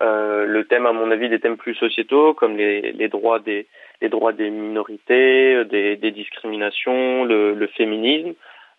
euh, 0.00 0.04
euh, 0.04 0.46
le 0.46 0.64
thème 0.64 0.86
à 0.86 0.92
mon 0.92 1.10
avis 1.10 1.28
des 1.28 1.40
thèmes 1.40 1.56
plus 1.56 1.74
sociétaux 1.74 2.34
comme 2.34 2.56
les, 2.56 2.92
les 2.92 3.08
droits 3.08 3.38
des 3.38 3.66
les 4.00 4.08
droits 4.08 4.32
des 4.32 4.50
minorités, 4.50 5.64
des, 5.66 5.96
des 5.96 6.10
discriminations, 6.10 7.24
le, 7.24 7.54
le 7.54 7.66
féminisme, 7.68 8.34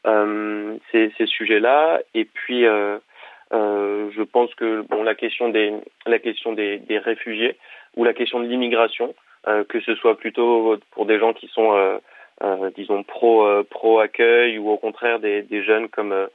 euh, 0.05 0.75
ces, 0.91 1.11
ces 1.17 1.25
sujets-là. 1.25 2.01
Et 2.13 2.25
puis 2.25 2.65
euh, 2.65 2.97
euh, 3.53 4.09
je 4.15 4.23
pense 4.23 4.53
que 4.55 4.81
bon 4.81 5.03
la 5.03 5.15
question 5.15 5.49
des 5.49 5.73
la 6.05 6.19
question 6.19 6.53
des, 6.53 6.79
des 6.79 6.99
réfugiés 6.99 7.57
ou 7.95 8.03
la 8.03 8.13
question 8.13 8.39
de 8.39 8.47
l'immigration 8.47 9.13
que 9.69 9.79
ce 9.79 9.93
soit 9.93 10.17
plutôt 10.17 10.75
pour 10.89 11.05
des 11.05 11.19
gens 11.19 11.31
qui 11.31 11.47
sont 11.49 11.99
euh, 12.43 12.69
disons 12.75 13.03
pro 13.03 13.45
euh, 13.45 13.63
pro 13.63 13.99
accueil 13.99 14.57
ou 14.57 14.69
au 14.69 14.77
contraire 14.77 15.19
des, 15.19 15.41
des 15.41 15.63
jeunes 15.63 15.87
comme 15.87 16.11
euh, 16.11 16.27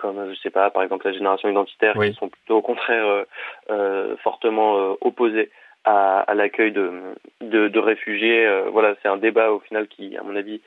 comme 0.00 0.32
je 0.32 0.40
sais 0.40 0.50
pas 0.50 0.70
par 0.70 0.82
exemple 0.82 1.06
la 1.06 1.12
génération 1.12 1.48
identitaire 1.48 1.94
oui. 1.96 2.10
qui 2.10 2.16
sont 2.16 2.28
plutôt 2.28 2.56
au 2.56 2.62
contraire 2.62 3.24
euh, 3.70 4.16
fortement 4.18 4.96
opposés 5.00 5.50
à, 5.84 6.20
à 6.20 6.34
l'accueil 6.34 6.72
de, 6.72 6.90
de, 7.40 7.68
de 7.68 7.78
réfugiés 7.78 8.46
voilà 8.72 8.94
c'est 9.02 9.08
un 9.08 9.16
débat 9.16 9.52
au 9.52 9.60
final 9.60 9.88
qui 9.88 10.16
à 10.16 10.22
mon 10.22 10.36
avis 10.36 10.60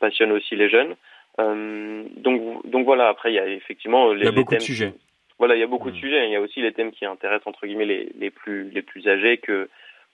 passionne 0.00 0.32
aussi 0.32 0.56
les 0.56 0.68
jeunes 0.68 0.94
donc 1.38 2.66
donc 2.66 2.84
voilà 2.84 3.08
après 3.08 3.32
il 3.32 3.36
y 3.36 3.38
a 3.38 3.46
effectivement 3.46 4.12
les, 4.12 4.20
il 4.20 4.24
y 4.24 4.28
a 4.28 4.32
beaucoup 4.32 4.50
thèmes, 4.50 4.58
de 4.58 4.64
sujets 4.64 4.92
voilà 5.38 5.54
il 5.56 5.60
y 5.60 5.64
a 5.64 5.66
beaucoup 5.66 5.88
mmh. 5.88 5.92
de 5.92 5.96
sujets 5.96 6.26
il 6.26 6.32
y 6.32 6.36
a 6.36 6.40
aussi 6.40 6.60
les 6.60 6.72
thèmes 6.72 6.92
qui 6.92 7.06
intéressent 7.06 7.46
entre 7.46 7.66
guillemets 7.66 7.86
les, 7.86 8.12
les 8.18 8.30
plus 8.30 8.70
les 8.70 8.82
plus 8.82 9.08
âgés 9.08 9.38
que 9.38 9.68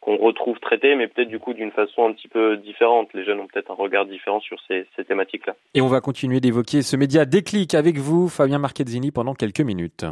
qu'on 0.08 0.16
retrouve 0.16 0.58
traitées, 0.58 0.94
mais 0.94 1.06
peut-être 1.06 1.28
du 1.28 1.38
coup 1.38 1.52
d'une 1.52 1.70
façon 1.70 2.06
un 2.06 2.12
petit 2.14 2.28
peu 2.28 2.56
différente. 2.56 3.08
Les 3.12 3.26
jeunes 3.26 3.40
ont 3.40 3.46
peut-être 3.46 3.70
un 3.70 3.74
regard 3.74 4.06
différent 4.06 4.40
sur 4.40 4.56
ces, 4.66 4.86
ces 4.96 5.04
thématiques-là. 5.04 5.54
Et 5.74 5.82
on 5.82 5.86
va 5.86 6.00
continuer 6.00 6.40
d'évoquer 6.40 6.80
ce 6.80 6.96
média 6.96 7.26
déclic 7.26 7.74
avec 7.74 7.98
vous, 7.98 8.28
Fabien 8.30 8.58
Marchezzini, 8.58 9.10
pendant 9.10 9.34
quelques 9.34 9.60
minutes. 9.60 10.06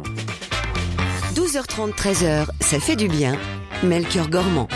12h30, 1.33 1.95
13h, 1.95 2.45
ça 2.61 2.79
fait 2.79 2.95
du 2.95 3.07
bien. 3.07 3.33
Melchior 3.83 4.29
Gormand. 4.29 4.67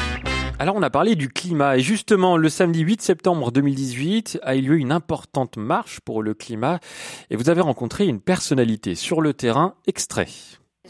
Alors 0.57 0.75
on 0.75 0.81
a 0.81 0.89
parlé 0.89 1.15
du 1.15 1.29
climat 1.29 1.77
et 1.77 1.81
justement 1.81 2.37
le 2.37 2.49
samedi 2.49 2.81
8 2.81 3.01
septembre 3.01 3.51
2018 3.51 4.39
a 4.43 4.55
eu 4.55 4.61
lieu 4.61 4.77
une 4.77 4.91
importante 4.91 5.57
marche 5.57 5.99
pour 6.01 6.21
le 6.21 6.35
climat 6.35 6.79
et 7.31 7.35
vous 7.35 7.49
avez 7.49 7.61
rencontré 7.61 8.05
une 8.05 8.21
personnalité 8.21 8.93
sur 8.93 9.21
le 9.21 9.33
terrain 9.33 9.73
extrait. 9.87 10.27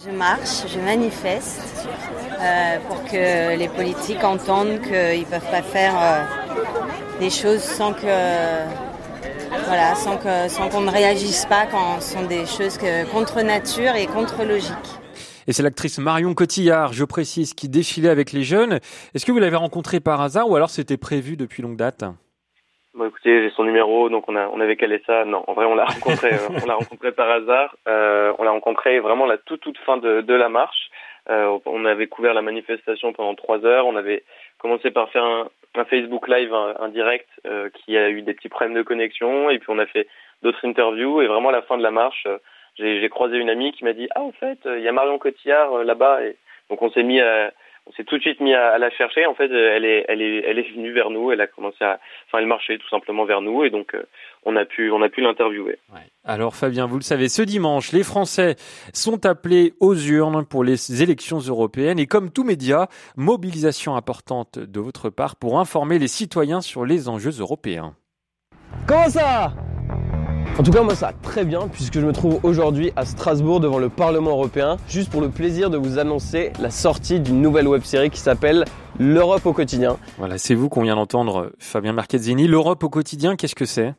Je 0.04 0.10
marche, 0.10 0.68
je 0.68 0.80
manifeste 0.80 1.88
euh, 2.42 2.78
pour 2.88 3.04
que 3.04 3.58
les 3.58 3.68
politiques 3.68 4.24
entendent 4.24 4.82
qu'ils 4.82 5.22
ne 5.22 5.26
peuvent 5.26 5.52
pas 5.52 5.62
faire 5.62 5.94
euh, 5.96 7.20
des 7.20 7.30
choses 7.30 7.62
sans 7.62 7.94
que 7.94 8.08
voilà, 9.66 9.96
sans 9.96 10.18
que 10.18 10.50
sans 10.50 10.70
qu'on 10.70 10.82
ne 10.82 10.92
réagisse 10.92 11.46
pas 11.46 11.66
quand 11.66 12.02
ce 12.02 12.14
sont 12.14 12.26
des 12.26 12.46
choses 12.46 12.78
que, 12.78 13.10
contre 13.12 13.42
nature 13.42 13.96
et 13.96 14.08
contre 14.08 14.44
logique. 14.44 15.02
Et 15.48 15.54
c'est 15.54 15.64
l'actrice 15.64 16.00
Marion 16.00 16.34
Cotillard, 16.34 16.94
je 16.94 17.04
précise, 17.04 17.54
qui 17.54 17.70
défilait 17.70 18.10
avec 18.10 18.32
les 18.32 18.44
jeunes. 18.44 18.80
Est-ce 19.14 19.26
que 19.26 19.32
vous 19.32 19.40
l'avez 19.40 19.56
rencontrée 19.56 20.00
par 20.00 20.22
hasard 20.22 20.50
ou 20.50 20.56
alors 20.56 20.70
c'était 20.70 20.98
prévu 20.98 21.36
depuis 21.36 21.62
longue 21.62 21.78
date? 21.78 22.04
Bon, 22.94 23.06
écoutez, 23.06 23.42
j'ai 23.42 23.50
son 23.56 23.64
numéro, 23.64 24.10
donc 24.10 24.26
on 24.28 24.36
a 24.36 24.48
on 24.50 24.60
avait 24.60 24.76
calé 24.76 25.02
ça. 25.08 25.24
Non, 25.26 25.44
en 25.48 25.54
vrai, 25.54 25.66
on 25.66 25.76
l'a 25.76 25.86
rencontré, 25.94 26.34
euh, 26.34 26.60
on 26.62 26.66
l'a 26.66 26.76
rencontré 26.76 27.12
par 27.12 27.30
hasard. 27.30 27.76
Euh, 27.88 28.34
on 28.38 28.44
l'a 28.44 28.52
rencontré 28.52 29.00
vraiment 29.00 29.26
la 29.26 29.38
toute 29.38 29.62
toute 29.62 29.78
fin 29.80 29.98
de, 29.98 30.22
de 30.22 30.34
la 30.34 30.50
marche. 30.50 30.81
Euh, 31.30 31.60
on 31.66 31.86
avait 31.86 32.08
couvert 32.08 32.34
la 32.34 32.42
manifestation 32.42 33.14
pendant 33.14 33.36
trois 33.36 33.64
heures. 33.66 33.86
On 33.86 33.96
avait 33.96 34.24
commencé 34.58 34.92
par 34.92 35.10
faire 35.12 35.24
un, 35.24 35.50
un 35.76 35.86
Facebook 35.86 36.28
Live, 36.28 36.54
un, 36.54 36.90
direct 36.90 37.30
euh, 37.46 37.70
qui 37.70 37.98
a 37.98 38.10
eu 38.10 38.22
des 38.22 38.34
petits 38.34 38.50
problèmes 38.50 38.76
de 38.76 38.82
connexion, 38.82 39.50
et 39.50 39.60
puis 39.60 39.70
on 39.70 39.80
a 39.80 39.86
fait 39.86 40.08
d'autres 40.42 40.66
interviews. 40.66 41.22
Et 41.22 41.28
vraiment 41.28 41.50
à 41.50 41.54
la 41.54 41.62
fin 41.62 41.78
de 41.78 41.84
la 41.84 41.92
marche, 41.92 42.26
euh, 42.28 42.38
j'ai 42.78 43.10
croisé 43.10 43.38
une 43.38 43.50
amie 43.50 43.72
qui 43.72 43.84
m'a 43.84 43.94
dit 43.94 44.08
ah 44.16 44.22
en 44.22 44.32
fait 44.32 44.60
il 44.66 44.82
y 44.82 44.88
a 44.88 44.92
Marion 44.92 45.20
Cotillard 45.20 45.74
euh, 45.74 45.84
là-bas 45.84 46.24
et 46.24 46.38
donc 46.70 46.82
on 46.82 46.90
s'est 46.90 47.04
mis 47.04 47.20
à 47.20 47.52
on 47.88 47.92
s'est 47.94 48.04
tout 48.04 48.18
de 48.18 48.22
suite 48.22 48.40
mis 48.40 48.54
à, 48.54 48.78
la 48.78 48.90
chercher 48.92 49.26
en 49.26 49.34
fait 49.34 49.52
elle 49.52 49.86
est 49.86 50.06
elle 50.08 50.22
est 50.22 50.44
elle 50.46 50.60
est 50.60 50.72
venue 50.74 50.92
vers 50.92 51.10
nous 51.10 51.32
elle 51.32 51.42
a 51.42 51.48
commencé 51.48 51.84
à 51.84 52.00
enfin 52.28 52.40
elle 52.40 52.46
marchait 52.46 52.78
tout 52.78 52.88
simplement 52.90 53.26
vers 53.26 53.42
nous 53.42 53.64
et 53.64 53.70
donc 53.70 53.96
euh, 53.96 54.04
on 54.44 54.56
a 54.56 54.66
pu 54.66 54.92
on 54.92 55.02
a 55.02 55.10
pu 55.10 55.22
l'interviewer. 55.22 55.80
Ouais. 55.94 56.00
Alors 56.24 56.56
Fabien 56.56 56.86
vous 56.86 56.98
le 56.98 57.02
savez 57.04 57.28
ce 57.30 57.42
dimanche 57.42 57.92
les 57.92 58.04
Français 58.04 58.56
sont 58.94 59.26
appelés 59.26 59.74
aux 59.80 59.96
urnes 59.96 60.46
pour 60.46 60.64
les 60.64 61.02
élections 61.02 61.40
européennes 61.40 62.00
et 62.00 62.08
comme 62.08 62.32
tout 62.32 62.44
média 62.44 62.88
mobilisation 63.16 63.96
importante 63.96 64.60
de 64.60 64.80
votre 64.80 65.10
part 65.10 65.36
pour 65.36 65.60
informer 65.60 66.00
les 66.00 66.08
citoyens 66.08 66.62
sur 66.62 66.86
les 66.86 67.10
enjeux 67.10 67.40
européens. 67.40 67.96
Comment 68.88 69.10
ça? 69.10 69.54
En 70.60 70.64
tout 70.64 70.72
cas, 70.72 70.82
moi, 70.84 70.96
ça 70.96 71.08
va 71.08 71.14
très 71.14 71.46
bien 71.46 71.68
puisque 71.68 71.96
je 71.96 72.06
me 72.06 72.14
trouve 72.14 72.44
aujourd'hui 72.44 72.92
à 72.96 73.06
Strasbourg 73.06 73.60
devant 73.60 73.80
le 73.80 73.90
Parlement 73.90 74.32
européen, 74.32 74.78
juste 74.88 75.12
pour 75.12 75.22
le 75.22 75.30
plaisir 75.30 75.70
de 75.70 75.78
vous 75.78 75.98
annoncer 75.98 76.52
la 76.62 76.70
sortie 76.70 77.20
d'une 77.20 77.42
nouvelle 77.42 77.68
web 77.68 77.82
série 77.82 78.10
qui 78.10 78.20
s'appelle 78.20 78.66
L'Europe 79.00 79.46
au 79.46 79.54
quotidien. 79.54 79.98
Voilà, 80.18 80.38
c'est 80.38 80.54
vous 80.54 80.70
qu'on 80.70 80.84
vient 80.84 80.96
d'entendre, 80.96 81.52
Fabien 81.60 81.94
Marchezzini. 81.94 82.48
L'Europe 82.48 82.84
au 82.84 82.90
quotidien, 82.90 83.36
qu'est-ce 83.36 83.56
que 83.56 83.66
c'est? 83.66 83.94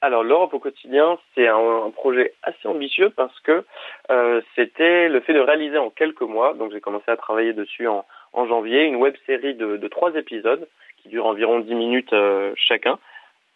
Alors 0.00 0.22
l'Europe 0.22 0.54
au 0.54 0.60
quotidien, 0.60 1.18
c'est 1.34 1.48
un, 1.48 1.90
projet 1.90 2.32
assez 2.44 2.68
ambitieux 2.68 3.10
parce 3.10 3.38
que 3.40 3.64
euh, 4.12 4.40
c'était 4.54 5.08
le 5.08 5.20
fait 5.20 5.32
de 5.32 5.40
réaliser 5.40 5.78
en 5.78 5.90
quelques 5.90 6.22
mois, 6.22 6.54
donc 6.54 6.70
j'ai 6.72 6.80
commencé 6.80 7.10
à 7.10 7.16
travailler 7.16 7.52
dessus 7.52 7.88
en, 7.88 8.04
janvier, 8.46 8.84
une 8.84 8.96
web 8.96 9.14
série 9.26 9.54
de, 9.54 9.88
trois 9.88 10.14
épisodes 10.14 10.68
qui 11.02 11.08
durent 11.08 11.26
environ 11.26 11.58
dix 11.58 11.74
minutes 11.74 12.12
euh, 12.12 12.52
chacun, 12.54 12.98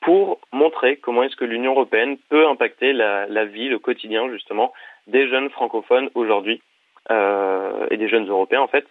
pour 0.03 0.41
montrer 0.53 0.97
comment 0.97 1.23
est-ce 1.23 1.37
que 1.37 1.45
l'Union 1.45 1.73
européenne 1.73 2.19
peut 2.29 2.47
impacter 2.47 2.93
la, 2.93 3.45
vie, 3.45 3.69
le 3.69 3.79
quotidien 3.79 4.29
justement 4.31 4.73
des 5.07 5.29
jeunes 5.29 5.51
francophones 5.51 6.11
aujourd'hui 6.15 6.61
euh, 7.11 7.87
et 7.91 7.97
des 7.97 8.09
jeunes 8.09 8.29
européens 8.29 8.61
en 8.61 8.69
fait. 8.69 8.87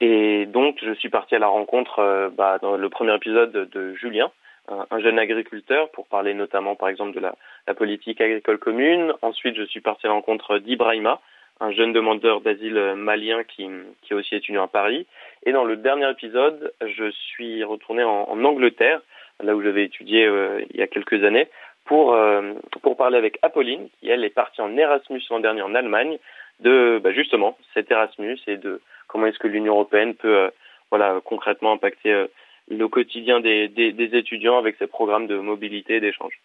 Et 0.00 0.46
donc 0.46 0.78
je 0.82 0.92
suis 0.94 1.10
parti 1.10 1.34
à 1.34 1.38
la 1.38 1.48
rencontre 1.48 1.98
euh, 1.98 2.30
bah, 2.30 2.58
dans 2.62 2.76
le 2.76 2.88
premier 2.88 3.14
épisode 3.14 3.52
de, 3.52 3.94
Julien, 3.94 4.30
un, 4.68 5.00
jeune 5.00 5.18
agriculteur, 5.18 5.90
pour 5.90 6.06
parler 6.06 6.32
notamment 6.34 6.76
par 6.76 6.88
exemple 6.88 7.12
de 7.12 7.20
la, 7.20 7.34
politique 7.74 8.20
agricole 8.20 8.58
commune. 8.58 9.12
Ensuite 9.20 9.56
je 9.56 9.64
suis 9.64 9.80
parti 9.80 10.06
à 10.06 10.10
la 10.10 10.14
rencontre 10.14 10.58
d'Ibrahima, 10.58 11.20
un 11.60 11.72
jeune 11.72 11.92
demandeur 11.92 12.40
d'asile 12.40 12.94
malien 12.96 13.42
qui, 13.44 13.68
qui 14.02 14.12
est 14.12 14.16
aussi 14.16 14.36
étudiant 14.36 14.64
à 14.64 14.68
Paris. 14.68 15.06
Et 15.44 15.52
dans 15.52 15.64
le 15.64 15.76
dernier 15.76 16.08
épisode, 16.10 16.72
je 16.84 17.10
suis 17.10 17.64
retourné 17.64 18.04
en 18.04 18.44
Angleterre 18.44 19.00
là 19.42 19.54
où 19.54 19.62
j'avais 19.62 19.84
étudié 19.84 20.24
euh, 20.24 20.64
il 20.70 20.76
y 20.76 20.82
a 20.82 20.86
quelques 20.86 21.24
années, 21.24 21.48
pour, 21.84 22.14
euh, 22.14 22.54
pour 22.80 22.96
parler 22.96 23.18
avec 23.18 23.38
Apolline, 23.42 23.88
qui 24.00 24.08
elle 24.08 24.24
est 24.24 24.30
partie 24.30 24.60
en 24.60 24.76
Erasmus 24.76 25.22
l'an 25.30 25.40
dernier 25.40 25.62
en 25.62 25.74
Allemagne, 25.74 26.18
de 26.60 27.00
bah, 27.02 27.12
justement 27.12 27.56
cet 27.74 27.90
Erasmus 27.90 28.38
et 28.46 28.56
de 28.56 28.80
comment 29.08 29.26
est-ce 29.26 29.38
que 29.38 29.48
l'Union 29.48 29.74
européenne 29.74 30.14
peut 30.14 30.36
euh, 30.36 30.50
voilà 30.90 31.20
concrètement 31.24 31.72
impacter 31.72 32.26
le 32.68 32.88
quotidien 32.88 33.40
des, 33.40 33.68
des, 33.68 34.16
étudiants 34.16 34.58
avec 34.58 34.76
ses 34.78 34.86
programmes 34.86 35.26
de 35.26 35.38
mobilité 35.38 35.96
et 35.96 36.00
d'échange. 36.00 36.38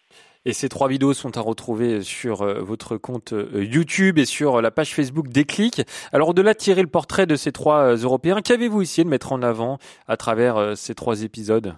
Et 0.46 0.52
ces 0.52 0.68
trois 0.68 0.88
vidéos 0.88 1.12
sont 1.12 1.36
à 1.36 1.40
retrouver 1.40 2.00
sur 2.00 2.44
votre 2.64 2.96
compte 2.96 3.34
YouTube 3.54 4.18
et 4.18 4.24
sur 4.24 4.62
la 4.62 4.70
page 4.70 4.94
Facebook 4.94 5.28
Déclic. 5.28 5.82
Alors 6.12 6.30
au-delà 6.30 6.54
de 6.54 6.58
tirer 6.58 6.80
le 6.80 6.88
portrait 6.88 7.26
de 7.26 7.36
ces 7.36 7.52
trois 7.52 7.94
Européens, 7.94 8.40
qu'avez-vous 8.40 8.82
essayé 8.82 9.04
de 9.04 9.10
mettre 9.10 9.32
en 9.32 9.42
avant 9.42 9.78
à 10.08 10.16
travers 10.16 10.76
ces 10.76 10.94
trois 10.94 11.22
épisodes? 11.22 11.74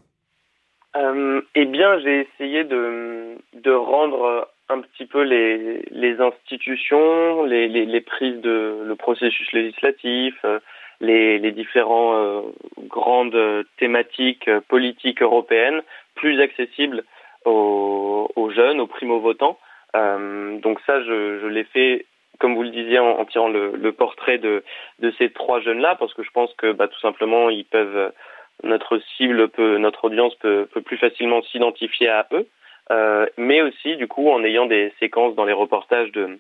Euh, 0.97 1.41
Eh 1.55 1.65
bien, 1.67 1.99
j'ai 2.01 2.21
essayé 2.21 2.65
de, 2.65 3.37
de 3.55 3.73
rendre 3.73 4.49
un 4.69 4.81
petit 4.81 5.07
peu 5.07 5.23
les, 5.23 5.83
les 5.91 6.21
institutions, 6.21 7.45
les, 7.45 7.69
les, 7.69 7.87
les 7.87 8.01
prises 8.01 8.41
de 8.41 8.83
le 8.85 8.95
processus 8.95 9.53
législatif, 9.53 10.35
euh, 10.45 10.61
les, 11.01 11.39
les 11.39 11.51
différents 11.53 12.15
euh, 12.15 12.43
grandes 12.87 13.65
thématiques 13.79 14.49
euh, 14.49 14.61
politiques 14.69 15.23
européennes 15.23 15.83
plus 16.15 16.41
accessibles 16.41 17.05
aux, 17.45 18.29
aux 18.37 18.51
jeunes, 18.51 18.81
aux 18.81 18.87
primo-votants. 18.87 19.59
Euh, 19.97 20.59
donc 20.61 20.79
ça, 20.87 21.03
je, 21.03 21.41
je 21.41 21.47
l'ai 21.47 21.65
fait, 21.65 22.07
comme 22.39 22.55
vous 22.55 22.63
le 22.63 22.71
disiez, 22.71 22.99
en, 22.99 23.19
en 23.19 23.25
tirant 23.25 23.49
le, 23.49 23.73
le, 23.75 23.93
portrait 23.93 24.39
de, 24.39 24.63
de 25.01 25.11
ces 25.19 25.31
trois 25.31 25.61
jeunes-là, 25.61 25.97
parce 25.97 26.15
que 26.15 26.23
je 26.23 26.31
pense 26.31 26.53
que 26.55 26.71
bah, 26.73 26.87
tout 26.87 27.01
simplement, 27.01 27.51
ils 27.51 27.65
peuvent 27.65 28.13
notre 28.63 28.99
cible 29.17 29.49
peut, 29.49 29.79
notre 29.79 30.05
audience 30.05 30.35
peut, 30.37 30.69
peut 30.73 30.83
plus 30.83 30.99
facilement 30.99 31.43
s'identifier 31.43 32.09
à 32.09 32.27
eux, 32.33 32.47
euh, 32.91 33.27
mais 33.37 33.63
aussi 33.63 33.97
du 33.97 34.09
coup 34.09 34.31
en 34.31 34.45
ayant 34.45 34.67
des 34.67 34.93
séquences 34.99 35.35
dans 35.35 35.45
les 35.45 35.53
reportages 35.53 36.13
de, 36.13 36.39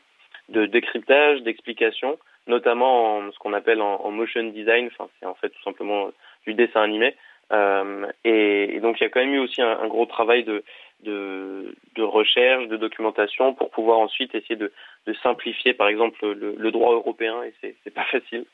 de 0.49 0.67
décryptage, 0.67 1.43
d'explication, 1.43 2.19
notamment 2.47 3.19
en 3.19 3.33
ce 3.33 3.39
qu'on 3.39 3.53
appelle 3.53 3.81
en, 3.81 4.01
en, 4.05 4.11
motion 4.11 4.45
design, 4.45 4.89
enfin 4.89 5.09
c'est 5.19 5.27
en 5.27 5.35
fait 5.35 5.51
tout 5.51 5.63
simplement 5.63 6.11
du 6.47 6.55
dessin 6.55 6.83
animé. 6.83 7.15
Euh, 7.53 8.07
et, 8.25 8.79
donc 8.81 9.01
il 9.01 9.05
y 9.05 9.07
a 9.07 9.11
quand 9.11 9.21
même 9.21 9.35
eu 9.35 9.41
aussi 9.41 9.61
un, 9.61 9.79
un 9.81 9.89
gros 9.89 10.07
travail 10.07 10.45
de, 10.45 10.63
de, 11.03 11.75
de, 11.97 12.03
recherche, 12.03 12.69
de 12.69 12.77
documentation 12.77 13.55
pour 13.55 13.71
pouvoir 13.71 13.99
ensuite 13.99 14.35
essayer 14.35 14.57
de, 14.57 14.73
de 15.07 15.15
simplifier 15.23 15.73
par 15.75 15.89
exemple 15.89 16.19
le, 16.27 16.55
le 16.57 16.71
droit 16.71 16.93
européen 16.93 17.43
et 17.43 17.55
c'est, 17.61 17.77
c'est 17.83 17.91
pas 17.91 18.05
facile. 18.11 18.45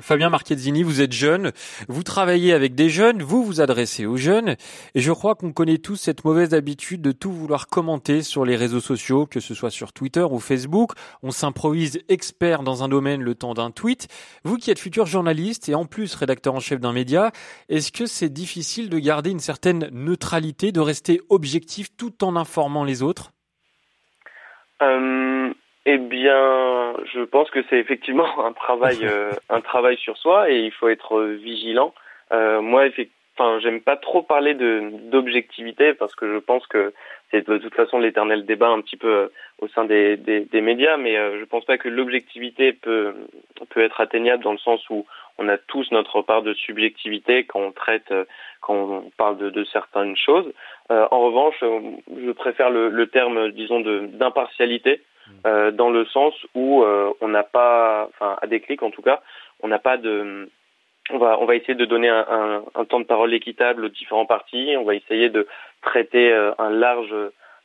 Fabien 0.00 0.30
Marchezzini, 0.30 0.82
vous 0.82 1.00
êtes 1.00 1.12
jeune, 1.12 1.52
vous 1.88 2.02
travaillez 2.02 2.52
avec 2.52 2.74
des 2.74 2.88
jeunes, 2.88 3.22
vous 3.22 3.42
vous 3.42 3.60
adressez 3.60 4.06
aux 4.06 4.16
jeunes 4.16 4.56
et 4.94 5.00
je 5.00 5.12
crois 5.12 5.34
qu'on 5.34 5.52
connaît 5.52 5.78
tous 5.78 5.96
cette 5.96 6.24
mauvaise 6.24 6.54
habitude 6.54 7.02
de 7.02 7.12
tout 7.12 7.32
vouloir 7.32 7.66
commenter 7.66 8.22
sur 8.22 8.44
les 8.44 8.56
réseaux 8.56 8.80
sociaux, 8.80 9.26
que 9.26 9.40
ce 9.40 9.54
soit 9.54 9.70
sur 9.70 9.92
Twitter 9.92 10.22
ou 10.22 10.38
Facebook. 10.38 10.92
On 11.22 11.30
s'improvise 11.30 12.02
expert 12.08 12.62
dans 12.62 12.84
un 12.84 12.88
domaine 12.88 13.22
le 13.22 13.34
temps 13.34 13.54
d'un 13.54 13.70
tweet. 13.70 14.08
Vous 14.44 14.56
qui 14.56 14.70
êtes 14.70 14.78
futur 14.78 15.06
journaliste 15.06 15.68
et 15.68 15.74
en 15.74 15.86
plus 15.86 16.14
rédacteur 16.14 16.54
en 16.54 16.60
chef 16.60 16.80
d'un 16.80 16.92
média, 16.92 17.32
est-ce 17.68 17.90
que 17.90 18.06
c'est 18.06 18.32
difficile 18.32 18.88
de 18.90 18.98
garder 18.98 19.30
une 19.30 19.40
certaine 19.40 19.88
neutralité, 19.92 20.72
de 20.72 20.80
rester 20.80 21.20
objectif 21.30 21.88
tout 21.96 22.24
en 22.24 22.36
informant 22.36 22.84
les 22.84 23.02
autres? 23.02 23.32
Euh, 24.82 25.52
Eh 25.88 25.98
bien, 25.98 26.94
je 27.14 27.22
pense 27.22 27.48
que 27.50 27.60
c'est 27.70 27.78
effectivement 27.78 28.26
un 28.44 28.52
travail, 28.52 28.98
euh, 29.02 29.30
un 29.48 29.60
travail 29.60 29.96
sur 29.96 30.16
soi 30.16 30.50
et 30.50 30.58
il 30.58 30.72
faut 30.72 30.88
être 30.88 31.22
vigilant. 31.22 31.94
Euh, 32.32 32.60
moi, 32.60 32.86
enfin, 33.38 33.60
j'aime 33.60 33.80
pas 33.80 33.96
trop 33.96 34.22
parler 34.22 34.54
d'objectivité 34.54 35.94
parce 35.94 36.16
que 36.16 36.32
je 36.32 36.38
pense 36.38 36.66
que 36.66 36.92
c'est 37.30 37.46
de 37.46 37.58
toute 37.58 37.74
façon 37.74 37.98
l'éternel 38.00 38.44
débat 38.44 38.68
un 38.68 38.80
petit 38.80 38.96
peu 38.96 39.08
euh, 39.08 39.28
au 39.60 39.68
sein 39.68 39.84
des, 39.84 40.16
des, 40.16 40.60
médias, 40.60 40.96
mais 40.96 41.16
euh, 41.16 41.38
je 41.38 41.44
pense 41.44 41.64
pas 41.64 41.78
que 41.78 41.88
l'objectivité 41.88 42.72
peut 42.72 43.14
peut 43.70 43.82
être 43.82 44.00
atteignable 44.00 44.42
dans 44.42 44.52
le 44.52 44.58
sens 44.58 44.80
où 44.90 45.06
on 45.38 45.48
a 45.48 45.58
tous 45.58 45.90
notre 45.92 46.22
part 46.22 46.42
de 46.42 46.54
subjectivité 46.54 47.44
quand 47.44 47.60
on 47.60 47.72
traite, 47.72 48.10
euh, 48.10 48.24
quand 48.60 48.74
on 48.74 49.10
parle 49.16 49.38
de, 49.38 49.50
de 49.50 49.64
certaines 49.64 50.16
choses. 50.16 50.52
Euh, 50.90 51.06
en 51.10 51.20
revanche, 51.20 51.56
euh, 51.62 51.80
je 52.16 52.30
préfère 52.32 52.70
le, 52.70 52.88
le 52.88 53.06
terme, 53.06 53.52
disons, 53.52 53.80
d'impartialité, 53.80 55.02
euh, 55.46 55.70
dans 55.70 55.90
le 55.90 56.04
sens 56.06 56.34
où 56.54 56.84
on 57.20 57.28
n'a 57.28 57.42
pas, 57.42 58.08
enfin, 58.08 58.36
à 58.40 58.46
des 58.46 58.60
clics 58.60 58.82
en 58.82 58.90
tout 58.90 59.02
cas, 59.02 59.20
on 59.62 59.68
n'a 59.68 59.78
pas 59.78 59.96
de 59.96 60.48
on 61.10 61.18
va, 61.18 61.38
on 61.40 61.44
va 61.44 61.54
essayer 61.54 61.74
de 61.74 61.84
donner 61.84 62.08
un, 62.08 62.26
un, 62.28 62.62
un, 62.74 62.84
temps 62.84 63.00
de 63.00 63.04
parole 63.04 63.32
équitable 63.32 63.84
aux 63.84 63.88
différents 63.88 64.26
partis. 64.26 64.74
On 64.78 64.84
va 64.84 64.94
essayer 64.94 65.28
de 65.28 65.46
traiter 65.82 66.32
euh, 66.32 66.52
un 66.58 66.70
large, 66.70 67.14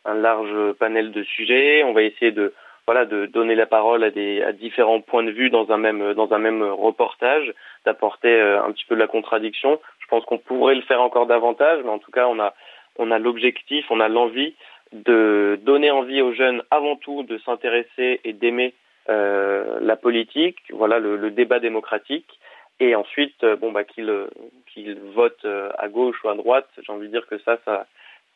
un 0.05 0.13
large 0.13 0.73
panel 0.73 1.11
de 1.11 1.23
sujets. 1.23 1.83
On 1.83 1.93
va 1.93 2.03
essayer 2.03 2.31
de, 2.31 2.53
voilà, 2.85 3.05
de 3.05 3.25
donner 3.25 3.55
la 3.55 3.65
parole 3.65 4.03
à 4.03 4.11
des, 4.11 4.41
à 4.43 4.51
différents 4.51 5.01
points 5.01 5.23
de 5.23 5.31
vue 5.31 5.49
dans 5.49 5.71
un 5.71 5.77
même, 5.77 6.13
dans 6.13 6.33
un 6.33 6.39
même 6.39 6.61
reportage, 6.63 7.53
d'apporter 7.85 8.29
euh, 8.29 8.63
un 8.63 8.71
petit 8.71 8.85
peu 8.85 8.95
de 8.95 8.99
la 8.99 9.07
contradiction. 9.07 9.79
Je 9.99 10.07
pense 10.07 10.23
qu'on 10.25 10.37
pourrait 10.37 10.75
le 10.75 10.81
faire 10.81 11.01
encore 11.01 11.25
davantage, 11.25 11.81
mais 11.83 11.89
en 11.91 11.99
tout 11.99 12.11
cas, 12.11 12.27
on 12.27 12.39
a, 12.39 12.53
on 12.97 13.11
a 13.11 13.17
l'objectif, 13.17 13.85
on 13.89 13.99
a 13.99 14.07
l'envie 14.07 14.55
de 14.93 15.59
donner 15.63 15.91
envie 15.91 16.21
aux 16.21 16.33
jeunes 16.33 16.63
avant 16.69 16.95
tout 16.95 17.23
de 17.23 17.37
s'intéresser 17.39 18.19
et 18.23 18.33
d'aimer 18.33 18.73
euh, 19.09 19.79
la 19.81 19.95
politique, 19.95 20.59
voilà 20.71 20.99
le, 20.99 21.15
le 21.15 21.31
débat 21.31 21.59
démocratique. 21.59 22.39
Et 22.79 22.95
ensuite 22.95 23.43
euh, 23.43 23.55
bon 23.55 23.71
bah 23.71 23.83
qu'ils 23.83 24.09
euh, 24.09 24.27
qu'ils 24.73 24.97
votent 25.15 25.45
euh, 25.45 25.69
à 25.77 25.87
gauche 25.87 26.17
ou 26.23 26.29
à 26.29 26.35
droite 26.35 26.67
j'ai 26.83 26.91
envie 26.91 27.07
de 27.07 27.11
dire 27.11 27.27
que 27.27 27.37
ça 27.39 27.59
ça 27.63 27.85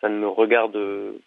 ça 0.01 0.09
ne 0.09 0.19
me 0.19 0.27
regarde 0.27 0.77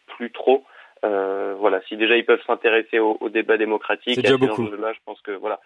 plus 0.07 0.31
trop. 0.31 0.65
Euh, 1.05 1.55
voilà 1.59 1.81
si 1.89 1.97
déjà 1.97 2.17
ils 2.17 2.25
peuvent 2.25 2.43
s'intéresser 2.47 2.99
au, 2.99 3.17
au, 3.21 3.29
débat 3.29 3.57
démocratique 3.57 4.15
c'est 4.15 4.23
déjà 4.23 4.37
beaucoup. 4.37 4.71
là 4.71 4.93
je 4.93 4.99
pense 5.05 5.21
que 5.23 5.33
voilà 5.33 5.59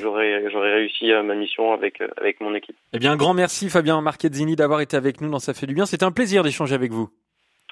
j'aurais 0.00 0.50
j'aurais 0.50 0.72
réussi 0.74 1.12
ma 1.24 1.34
mission 1.34 1.72
avec 1.72 2.02
avec 2.16 2.40
mon 2.40 2.54
équipe. 2.54 2.76
Eh 2.92 2.98
bien 2.98 3.12
un 3.12 3.16
grand 3.16 3.34
merci 3.34 3.70
Fabien 3.70 4.00
Marchezzini 4.00 4.56
d'avoir 4.56 4.80
été 4.80 4.96
avec 4.96 5.20
nous 5.20 5.30
dans 5.30 5.38
ça 5.38 5.54
fait 5.54 5.66
du 5.66 5.74
bien. 5.74 5.86
C'était 5.86 6.04
un 6.04 6.12
plaisir 6.12 6.42
d'échanger 6.42 6.74
avec 6.74 6.90
vous 6.90 7.08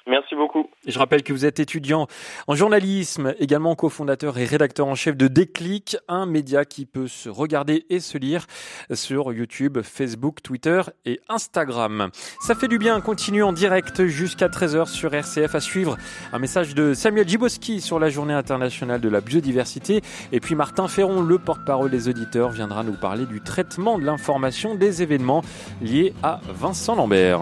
Merci 0.07 0.35
beaucoup. 0.35 0.69
Je 0.85 0.99
rappelle 0.99 1.23
que 1.23 1.33
vous 1.33 1.45
êtes 1.45 1.59
étudiant 1.59 2.05
en 2.45 2.53
journalisme, 2.53 3.33
également 3.39 3.73
cofondateur 3.73 4.37
et 4.37 4.45
rédacteur 4.45 4.85
en 4.85 4.93
chef 4.93 5.17
de 5.17 5.27
Déclic, 5.27 5.97
un 6.07 6.27
média 6.27 6.63
qui 6.63 6.85
peut 6.85 7.07
se 7.07 7.27
regarder 7.27 7.87
et 7.89 7.99
se 7.99 8.19
lire 8.19 8.45
sur 8.93 9.33
YouTube, 9.33 9.79
Facebook, 9.81 10.43
Twitter 10.43 10.81
et 11.05 11.19
Instagram. 11.27 12.09
Ça 12.41 12.53
fait 12.53 12.67
du 12.67 12.77
bien, 12.77 13.01
continue 13.01 13.41
en 13.41 13.51
direct 13.51 14.05
jusqu'à 14.05 14.47
13h 14.47 14.85
sur 14.87 15.11
RCF 15.11 15.55
à 15.55 15.59
suivre 15.59 15.97
un 16.31 16.37
message 16.37 16.75
de 16.75 16.93
Samuel 16.93 17.27
Djiboski 17.27 17.81
sur 17.81 17.97
la 17.97 18.09
journée 18.09 18.33
internationale 18.33 19.01
de 19.01 19.09
la 19.09 19.21
biodiversité 19.21 20.01
et 20.31 20.39
puis 20.39 20.53
Martin 20.53 20.87
Ferron, 20.87 21.21
le 21.21 21.39
porte-parole 21.39 21.89
des 21.89 22.09
auditeurs, 22.09 22.49
viendra 22.49 22.83
nous 22.83 22.93
parler 22.93 23.25
du 23.25 23.41
traitement 23.41 23.97
de 23.97 24.05
l'information 24.05 24.75
des 24.75 25.01
événements 25.01 25.41
liés 25.81 26.13
à 26.21 26.41
Vincent 26.53 26.95
Lambert. 26.95 27.41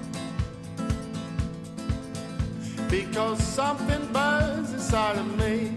because 2.91 3.41
something 3.41 4.05
burns 4.11 4.73
inside 4.73 5.17
of 5.17 5.37
me. 5.39 5.71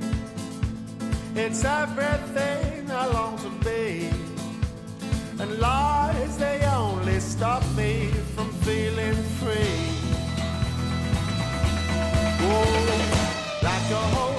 It's 1.37 1.64
everything 1.64 2.90
I 2.90 3.06
long 3.06 3.38
to 3.38 3.50
be. 3.64 4.11
And 5.38 5.61
lies, 5.61 6.37
they 6.38 6.61
only 6.75 7.21
stop 7.21 7.62
me 7.76 8.09
from 8.35 8.50
feeling 8.66 9.14
free. 9.38 9.80
Oh, 12.40 13.61
like 13.62 13.90
a 14.02 14.33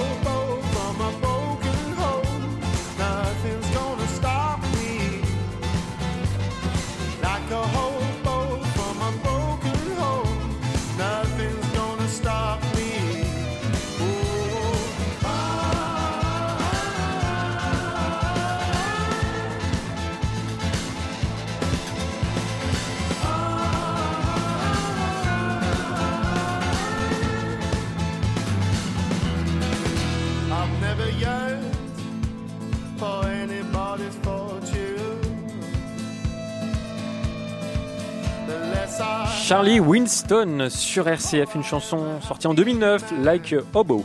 Charlie 39.47 39.79
Winston 39.79 40.69
sur 40.71 41.07
RCF, 41.07 41.53
une 41.53 41.61
chanson 41.61 42.19
sortie 42.21 42.47
en 42.47 42.55
2009, 42.55 43.13
Like 43.21 43.53
a 43.53 43.59
Hobo. 43.75 44.03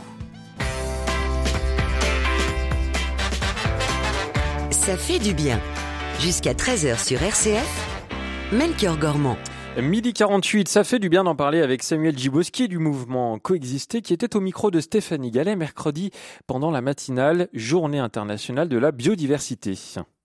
Ça 4.69 4.95
fait 4.97 5.17
du 5.17 5.33
bien. 5.33 5.59
Jusqu'à 6.19 6.53
13h 6.53 7.03
sur 7.03 7.23
RCF, 7.23 8.51
Melchior 8.51 8.99
Gormand. 8.99 9.35
Midi 9.81 10.13
48, 10.13 10.67
ça 10.67 10.83
fait 10.83 10.99
du 10.99 11.09
bien 11.09 11.23
d'en 11.23 11.35
parler 11.35 11.63
avec 11.63 11.81
Samuel 11.81 12.15
Djiboski 12.15 12.67
du 12.67 12.77
mouvement 12.77 13.39
Coexister 13.39 14.03
qui 14.03 14.13
était 14.13 14.35
au 14.35 14.41
micro 14.41 14.69
de 14.69 14.79
Stéphanie 14.79 15.31
Gallet 15.31 15.55
mercredi 15.55 16.11
pendant 16.45 16.69
la 16.69 16.81
matinale 16.81 17.49
Journée 17.51 17.97
internationale 17.97 18.69
de 18.69 18.77
la 18.77 18.91
biodiversité. 18.91 19.75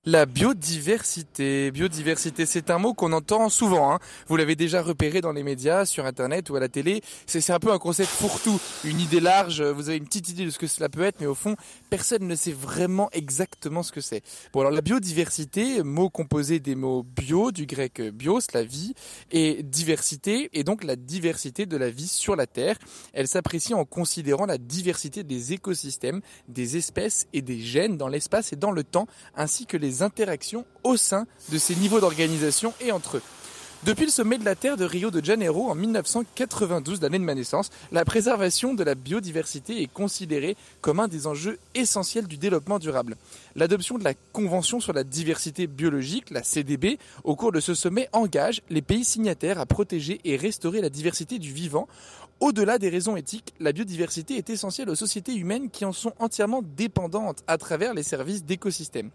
La 0.09 0.25
biodiversité. 0.25 1.73
Biodiversité, 1.73 2.47
c'est 2.47 2.71
un 2.71 2.79
mot 2.79 2.95
qu'on 2.95 3.13
entend 3.13 3.49
souvent. 3.49 3.93
Hein. 3.93 3.99
Vous 4.29 4.37
l'avez 4.37 4.55
déjà 4.55 4.81
repéré 4.81 5.21
dans 5.21 5.33
les 5.33 5.43
médias, 5.43 5.85
sur 5.85 6.07
Internet 6.07 6.49
ou 6.49 6.55
à 6.55 6.61
la 6.61 6.69
télé. 6.69 7.03
C'est 7.27 7.51
un 7.51 7.59
peu 7.59 7.73
un 7.73 7.81
concept 7.81 8.11
fourre-tout, 8.11 8.61
une 8.85 9.01
idée 9.01 9.19
large. 9.19 9.63
Vous 9.63 9.89
avez 9.89 9.99
une 9.99 10.05
petite 10.05 10.29
idée 10.29 10.45
de 10.45 10.51
ce 10.51 10.61
que 10.61 10.69
cela 10.69 10.89
peut 10.89 11.03
être, 11.03 11.19
mais 11.19 11.27
au 11.27 11.35
fond, 11.35 11.57
personne 11.91 12.29
ne 12.29 12.37
sait 12.37 12.53
vraiment 12.53 13.11
exactement 13.11 13.83
ce 13.83 13.91
que 13.91 14.01
c'est. 14.01 14.23
Bon, 14.53 14.61
alors 14.61 14.71
la 14.71 14.81
biodiversité, 14.81 15.83
mot 15.83 16.09
composé 16.09 16.61
des 16.61 16.77
mots 16.77 17.03
bio, 17.03 17.51
du 17.51 17.67
grec 17.67 18.01
bios, 18.01 18.47
la 18.55 18.63
vie, 18.63 18.95
et 19.33 19.65
diversité, 19.65 20.51
et 20.53 20.63
donc 20.63 20.85
la 20.85 20.95
diversité 20.95 21.67
de 21.67 21.77
la 21.77 21.91
vie 21.91 22.07
sur 22.07 22.37
la 22.37 22.47
Terre. 22.47 22.77
Elle 23.13 23.27
s'apprécie 23.27 23.75
en 23.75 23.85
considérant 23.85 24.47
la 24.47 24.59
diversité 24.59 25.25
des 25.25 25.53
écosystèmes, 25.53 26.21
des 26.47 26.77
espèces 26.77 27.27
et 27.33 27.43
des 27.43 27.59
gènes 27.59 27.97
dans 27.97 28.07
l'espace 28.07 28.53
et 28.53 28.57
dans 28.57 28.71
le 28.71 28.85
temps, 28.85 29.09
ainsi 29.35 29.67
que 29.67 29.77
les 29.77 29.96
interactions 30.03 30.65
au 30.85 30.97
sein 30.97 31.27
de 31.51 31.59
ces 31.59 31.77
niveaux 31.77 32.01
d'organisation 32.01 32.73
et 32.81 32.93
entre 32.93 33.19
eux. 33.19 33.23
Depuis 33.85 34.07
le 34.07 34.11
sommet 34.11 34.39
de 34.39 34.45
la 34.45 34.57
Terre 34.57 34.77
de 34.77 34.85
Rio 34.85 35.13
de 35.13 35.25
Janeiro 35.25 35.71
en 35.71 35.77
1992, 35.77 37.01
l'année 37.03 37.21
de 37.21 37.25
ma 37.25 37.37
naissance, 37.37 37.71
la 37.93 38.05
préservation 38.05 38.75
de 38.75 38.83
la 38.83 38.97
biodiversité 38.97 39.81
est 39.81 39.93
considérée 39.93 40.57
comme 40.81 40.99
un 40.99 41.07
des 41.07 41.29
enjeux 41.29 41.59
essentiels 41.75 42.27
du 42.27 42.37
développement 42.37 42.81
durable. 42.81 43.17
L'adoption 43.55 43.97
de 43.97 44.03
la 44.03 44.15
Convention 44.33 44.81
sur 44.81 44.93
la 44.93 45.05
diversité 45.05 45.69
biologique, 45.69 46.31
la 46.31 46.43
CDB, 46.43 46.99
au 47.23 47.37
cours 47.37 47.53
de 47.53 47.61
ce 47.61 47.75
sommet 47.75 48.09
engage 48.13 48.63
les 48.71 48.83
pays 48.83 49.05
signataires 49.05 49.61
à 49.61 49.67
protéger 49.67 50.21
et 50.25 50.37
restaurer 50.37 50.81
la 50.81 50.91
diversité 50.91 51.39
du 51.39 51.53
vivant 51.53 51.87
au-delà 52.41 52.79
des 52.79 52.89
raisons 52.89 53.17
éthiques, 53.17 53.55
la 53.61 53.73
biodiversité 53.73 54.37
est 54.37 54.51
essentielle 54.51 54.91
aux 54.91 54.95
sociétés 54.95 55.35
humaines 55.35 55.71
qui 55.71 55.85
en 55.85 55.93
sont 55.93 56.13
entièrement 56.19 56.63
dépendantes 56.63 57.43
à 57.47 57.57
travers 57.57 57.95
les 57.95 58.03
services 58.03 58.45
d'écosystèmes. 58.45 59.11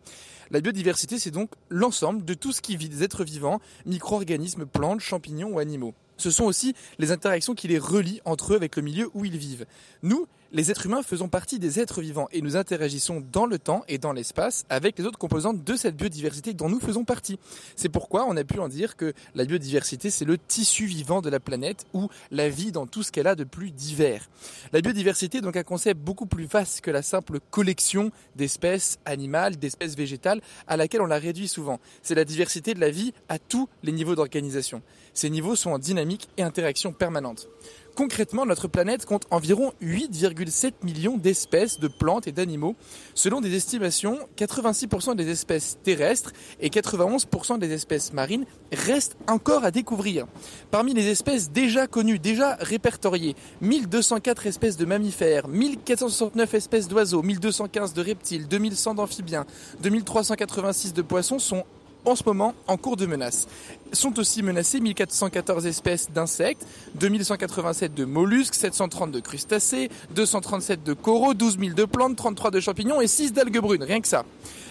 La 0.50 0.60
biodiversité, 0.60 1.20
c'est 1.20 1.32
donc 1.32 1.52
l'ensemble 1.70 2.26
de 2.26 2.34
tout 2.34 2.52
ce 2.52 2.62
qui 2.62 2.76
vit, 2.78 2.90
des 2.90 3.04
êtres 3.04 3.24
vivants, 3.24 3.62
micro-organismes, 3.86 4.66
plantes, 4.66 5.02
champignons 5.02 5.52
ou 5.54 5.60
animaux. 5.60 5.94
Ce 6.18 6.30
sont 6.30 6.46
aussi 6.46 6.76
les 7.00 7.12
interactions 7.12 7.56
qui 7.56 7.68
les 7.68 7.80
relient 7.80 8.22
entre 8.26 8.54
eux 8.54 8.56
avec 8.56 8.76
le 8.76 8.82
milieu 8.82 9.10
où 9.14 9.26
ils 9.26 9.38
vivent. 9.38 9.66
Nous, 10.04 10.28
les 10.54 10.70
êtres 10.70 10.86
humains 10.86 11.02
faisons 11.02 11.30
partie 11.30 11.60
des 11.60 11.80
êtres 11.80 12.02
vivants 12.02 12.28
et 12.32 12.42
nous 12.42 12.58
interagissons 12.58 13.24
dans 13.32 13.46
le 13.46 13.58
temps 13.58 13.84
et 13.88 13.98
dans 13.98 14.12
l'espace 14.12 14.66
avec 14.70 14.98
les 15.00 15.06
autres 15.06 15.18
composantes 15.18 15.64
de 15.64 15.76
cette 15.76 15.96
biodiversité 15.96 16.54
dont 16.54 16.68
nous 16.68 16.80
faisons 16.80 17.06
partie. 17.06 17.40
C'est 17.78 17.90
pourquoi 17.90 18.26
on 18.28 18.36
a 18.36 18.44
pu 18.44 18.60
en 18.60 18.68
dire 18.68 18.98
que 18.98 19.14
la 19.34 19.46
biodiversité 19.46 20.10
c'est 20.10 20.26
le 20.26 20.38
tissu 20.38 20.86
vivant 20.86 21.22
de 21.22 21.30
la 21.30 21.40
planète 21.40 21.86
ou 21.94 22.10
la 22.32 22.50
vie 22.50 22.74
dans 22.74 22.86
tout 22.86 23.02
ce 23.02 23.12
qu'elle 23.12 23.28
a 23.28 23.36
de 23.36 23.46
plus 23.46 23.72
divers. 23.72 24.30
La 24.74 24.82
biodiversité 24.82 25.38
est 25.38 25.42
donc 25.42 25.56
un 25.56 25.64
concept 25.64 26.02
beaucoup 26.02 26.26
plus 26.26 26.46
vaste 26.46 26.82
que 26.82 26.92
la 26.92 27.02
simple 27.02 27.40
collection 27.50 28.12
d'espèces 28.36 29.00
animales, 29.06 29.56
d'espèces 29.58 29.96
végétales 29.96 30.42
à 30.68 30.76
laquelle 30.76 31.02
on 31.02 31.08
la 31.08 31.20
réduit 31.20 31.48
souvent. 31.48 31.80
C'est 32.04 32.16
la 32.16 32.26
diversité 32.26 32.74
de 32.74 32.82
la 32.82 32.90
vie 32.90 33.14
à 33.30 33.40
tous 33.40 33.70
les 33.84 33.94
niveaux 33.94 34.16
d'organisation. 34.16 34.82
Ces 35.14 35.30
niveaux 35.30 35.56
sont 35.56 35.72
en 35.72 35.80
dynamique 35.80 36.28
et 36.38 36.44
interaction 36.44 36.92
permanente. 36.92 37.48
Concrètement, 37.96 38.46
notre 38.46 38.68
planète 38.68 39.06
compte 39.06 39.26
environ 39.32 39.74
8,7 39.82 40.74
millions 40.84 41.18
d'espèces 41.18 41.80
de 41.80 41.90
plantes 41.90 42.26
et 42.26 42.32
d'animaux. 42.32 42.76
Selon 43.16 43.42
des 43.42 43.56
estimations, 43.56 44.18
86% 44.38 45.16
des 45.16 45.30
espèces 45.30 45.78
terrestres 45.84 46.32
et 46.62 46.70
91% 46.70 47.60
des 47.60 47.72
espèces 47.72 48.14
marines 48.14 48.46
restent 48.72 49.18
encore 49.28 49.66
à 49.66 49.72
découvrir. 49.72 50.26
Parmi 50.72 50.94
les 50.94 51.10
espèces 51.10 51.52
déjà 51.52 51.86
connues, 51.86 52.18
déjà 52.18 52.56
répertoriées, 52.62 53.36
1204 53.60 54.48
espèces 54.48 54.78
de 54.78 54.86
mammifères, 54.86 55.50
1469 55.50 56.54
espèces 56.54 56.88
d'oiseaux, 56.88 57.22
1215 57.22 57.94
de 57.94 58.02
reptiles, 58.02 58.48
2100 58.48 58.96
d'amphibiens, 58.96 59.46
2386 59.82 60.94
de 60.94 61.02
poissons 61.02 61.40
sont 61.40 61.66
en 62.06 62.16
ce 62.16 62.24
moment 62.26 62.54
en 62.68 62.78
cours 62.78 62.98
de 62.98 63.06
menace. 63.06 63.48
Sont 63.94 64.18
aussi 64.20 64.42
menacées 64.42 64.80
1414 64.80 65.66
espèces 65.66 66.12
d'insectes, 66.12 66.66
2187 66.96 67.94
de 67.94 68.06
mollusques, 68.06 68.56
730 68.56 69.12
de 69.12 69.20
crustacés, 69.20 69.90
237 70.16 70.84
de 70.84 70.94
coraux, 70.94 71.34
12 71.34 71.60
000 71.60 71.74
de 71.74 71.86
plantes, 71.86 72.16
33 72.16 72.52
de 72.52 72.60
champignons 72.60 73.02
et 73.02 73.08
6 73.08 73.34
d'algues 73.34 73.60
brunes, 73.60 73.84
rien 73.84 74.02
que 74.02 74.08
ça. 74.08 74.26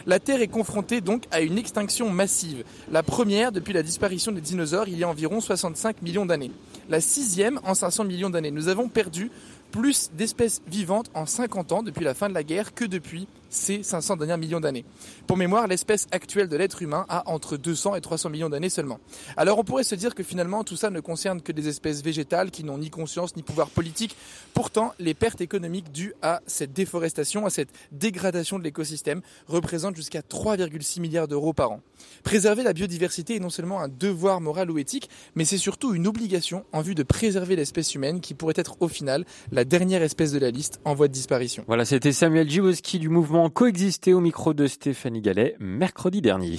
La 0.06 0.18
Terre 0.18 0.40
est 0.40 0.48
confrontée 0.48 1.00
donc 1.00 1.24
à 1.30 1.40
une 1.40 1.58
extinction 1.58 2.10
massive. 2.10 2.64
La 2.90 3.02
première 3.02 3.52
depuis 3.52 3.74
la 3.74 3.82
disparition 3.82 4.32
des 4.32 4.40
dinosaures 4.40 4.88
il 4.88 4.98
y 4.98 5.04
a 5.04 5.08
environ 5.08 5.40
65 5.40 6.02
millions 6.02 6.26
d'années. 6.26 6.50
La 6.88 7.00
sixième 7.00 7.60
en 7.64 7.74
500 7.74 8.04
millions 8.04 8.30
d'années. 8.30 8.50
Nous 8.50 8.68
avons 8.68 8.88
perdu 8.88 9.30
plus 9.70 10.10
d'espèces 10.16 10.62
vivantes 10.66 11.10
en 11.14 11.26
50 11.26 11.72
ans 11.72 11.82
depuis 11.82 12.04
la 12.04 12.14
fin 12.14 12.28
de 12.28 12.34
la 12.34 12.42
guerre 12.42 12.74
que 12.74 12.84
depuis 12.84 13.28
ces 13.50 13.82
500 13.82 14.16
derniers 14.16 14.36
millions 14.38 14.60
d'années. 14.60 14.84
Pour 15.26 15.36
mémoire, 15.36 15.66
l'espèce 15.66 16.06
actuelle 16.12 16.48
de 16.48 16.56
l'être 16.56 16.82
humain 16.82 17.04
a 17.08 17.28
entre 17.28 17.56
200 17.56 17.96
et 17.96 18.00
300 18.00 18.30
millions 18.30 18.48
d'années 18.48 18.70
seulement. 18.70 18.98
Alors 19.36 19.58
on 19.58 19.64
pourrait 19.64 19.84
se 19.84 19.94
dire 19.94 20.14
que 20.14 20.22
finalement 20.22 20.64
tout 20.64 20.76
ça 20.76 20.90
ne 20.90 21.00
concerne 21.00 21.42
que 21.42 21.52
des 21.52 21.68
espèces 21.68 22.02
végétales 22.02 22.50
qui 22.50 22.64
n'ont 22.64 22.78
ni 22.78 22.90
conscience 22.90 23.36
ni 23.36 23.42
pouvoir 23.42 23.68
politique. 23.68 24.16
Pourtant, 24.54 24.92
les 24.98 25.14
pertes 25.14 25.40
économiques 25.40 25.92
dues 25.92 26.14
à 26.22 26.40
cette 26.46 26.72
déforestation, 26.72 27.44
à 27.44 27.50
cette 27.50 27.70
dégradation 27.92 28.58
de 28.58 28.64
l'écosystème 28.64 29.20
représentent 29.46 29.96
jusqu'à 29.96 30.20
3,6 30.20 31.00
milliards 31.00 31.28
d'euros 31.28 31.52
par 31.52 31.72
an. 31.72 31.80
Préserver 32.22 32.62
la 32.62 32.72
biodiversité 32.72 33.36
est 33.36 33.40
non 33.40 33.50
seulement 33.50 33.80
un 33.80 33.88
devoir 33.88 34.40
moral 34.40 34.70
ou 34.70 34.78
éthique, 34.78 35.10
mais 35.34 35.44
c'est 35.44 35.58
surtout 35.58 35.94
une 35.94 36.06
obligation 36.06 36.64
en 36.72 36.80
vue 36.82 36.94
de 36.94 37.02
préserver 37.02 37.56
l'espèce 37.56 37.94
humaine 37.94 38.20
qui 38.20 38.34
pourrait 38.34 38.54
être 38.56 38.76
au 38.80 38.88
final 38.88 39.24
la 39.52 39.64
dernière 39.64 40.02
espèce 40.02 40.32
de 40.32 40.38
la 40.38 40.50
liste 40.50 40.80
en 40.84 40.94
voie 40.94 41.08
de 41.08 41.12
disparition. 41.12 41.64
Voilà, 41.66 41.84
c'était 41.84 42.12
Samuel 42.12 42.48
Giwoski 42.48 42.98
du 42.98 43.08
mouvement 43.08 43.39
Coexister 43.48 44.12
au 44.12 44.20
micro 44.20 44.52
de 44.52 44.66
Stéphanie 44.66 45.22
Gallet 45.22 45.56
mercredi 45.58 46.20
dernier. 46.20 46.56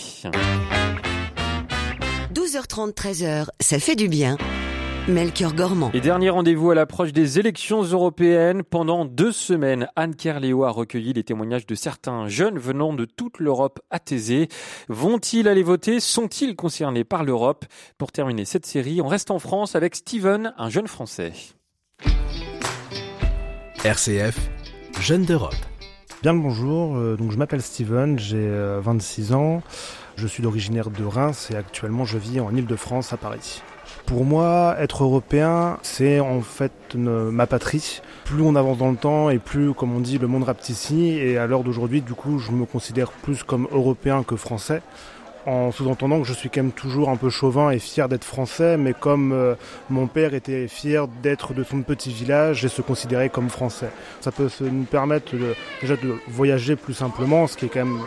12h30, 2.34 2.94
13h, 2.94 3.48
ça 3.60 3.80
fait 3.80 3.96
du 3.96 4.08
bien. 4.08 4.38
Melchior 5.08 5.54
Gormand. 5.54 5.92
Et 5.94 6.00
dernier 6.00 6.30
rendez-vous 6.30 6.72
à 6.72 6.76
l'approche 6.76 7.12
des 7.12 7.40
élections 7.40 7.82
européennes. 7.82 8.64
Pendant 8.64 9.04
deux 9.04 9.32
semaines, 9.32 9.88
Anne 9.96 10.16
Kerléo 10.16 10.64
a 10.64 10.70
recueilli 10.70 11.14
les 11.14 11.24
témoignages 11.24 11.66
de 11.66 11.76
certains 11.76 12.28
jeunes 12.28 12.60
venant 12.60 12.94
de 12.94 13.06
toute 13.06 13.40
l'Europe 13.40 13.80
athésée. 13.90 14.48
Vont-ils 14.90 15.48
aller 15.48 15.64
voter? 15.64 16.00
Sont-ils 16.00 16.56
concernés 16.56 17.04
par 17.04 17.24
l'Europe? 17.24 17.66
Pour 17.98 18.12
terminer 18.12 18.46
cette 18.46 18.66
série, 18.66 19.02
on 19.02 19.08
reste 19.08 19.32
en 19.32 19.40
France 19.40 19.76
avec 19.76 19.96
Steven, 19.96 20.54
un 20.58 20.70
jeune 20.70 20.88
Français. 20.88 21.34
RCF, 23.84 24.38
Jeunes 25.00 25.26
d'Europe. 25.26 25.56
Bien 26.22 26.34
le 26.34 26.40
bonjour, 26.40 26.98
euh, 26.98 27.16
donc 27.16 27.32
je 27.32 27.38
m'appelle 27.38 27.64
Steven, 27.64 28.20
j'ai 28.20 28.38
euh, 28.38 28.80
26 28.80 29.34
ans, 29.34 29.64
je 30.18 30.28
suis 30.28 30.44
d'originaire 30.44 30.92
de 30.92 31.04
Reims 31.04 31.50
et 31.52 31.56
actuellement 31.56 32.06
je 32.06 32.20
vis 32.20 32.40
en 32.40 32.56
Ile-de-France 32.56 33.12
à 33.12 33.18
Paris. 33.18 33.64
Pour 34.06 34.24
moi, 34.24 34.76
être 34.78 35.04
européen, 35.04 35.80
c'est 35.82 36.20
en 36.20 36.42
fait 36.42 36.94
ma 36.94 37.48
patrie. 37.48 38.02
Plus 38.26 38.44
on 38.44 38.56
avance 38.56 38.78
dans 38.78 38.92
le 38.92 38.98
temps 38.98 39.32
et 39.32 39.40
plus, 39.40 39.74
comme 39.74 39.96
on 39.96 40.00
dit, 40.00 40.20
le 40.20 40.28
monde 40.28 40.44
rapetissit. 40.44 41.18
Et 41.18 41.40
à 41.40 41.48
l'heure 41.48 41.64
d'aujourd'hui, 41.64 42.02
du 42.02 42.14
coup, 42.14 42.38
je 42.38 42.52
me 42.52 42.66
considère 42.66 43.12
plus 43.12 43.44
comme 43.44 43.68
européen 43.72 44.24
que 44.24 44.36
français. 44.36 44.84
En 45.48 45.72
sous-entendant 45.72 46.22
que 46.22 46.28
je 46.28 46.34
suis 46.34 46.50
quand 46.52 46.62
même 46.62 46.72
toujours 46.72 47.10
un 47.10 47.16
peu 47.16 47.30
chauvin 47.32 47.72
et 47.72 47.80
fier 47.80 48.08
d'être 48.08 48.24
français, 48.26 48.78
mais 48.78 48.94
comme 48.94 49.32
euh, 49.32 49.56
mon 49.90 50.06
père 50.06 50.36
était 50.36 50.68
fier 50.68 51.08
d'être 51.24 51.54
de 51.56 51.64
son 51.64 51.82
petit 51.82 52.12
village 52.12 52.64
et 52.64 52.68
se 52.68 52.84
considérer 52.84 53.30
comme 53.30 53.50
français. 53.50 53.90
Ça 54.20 54.32
peut 54.32 54.50
se- 54.50 54.64
nous 54.64 54.84
permettre 54.84 55.34
de- 55.36 55.56
déjà 55.82 55.96
de 55.96 56.14
voyager 56.28 56.76
plus 56.76 56.94
simplement, 56.94 57.48
ce 57.48 57.58
qui 57.58 57.66
est 57.66 57.70
quand 57.70 57.84
même 57.86 58.00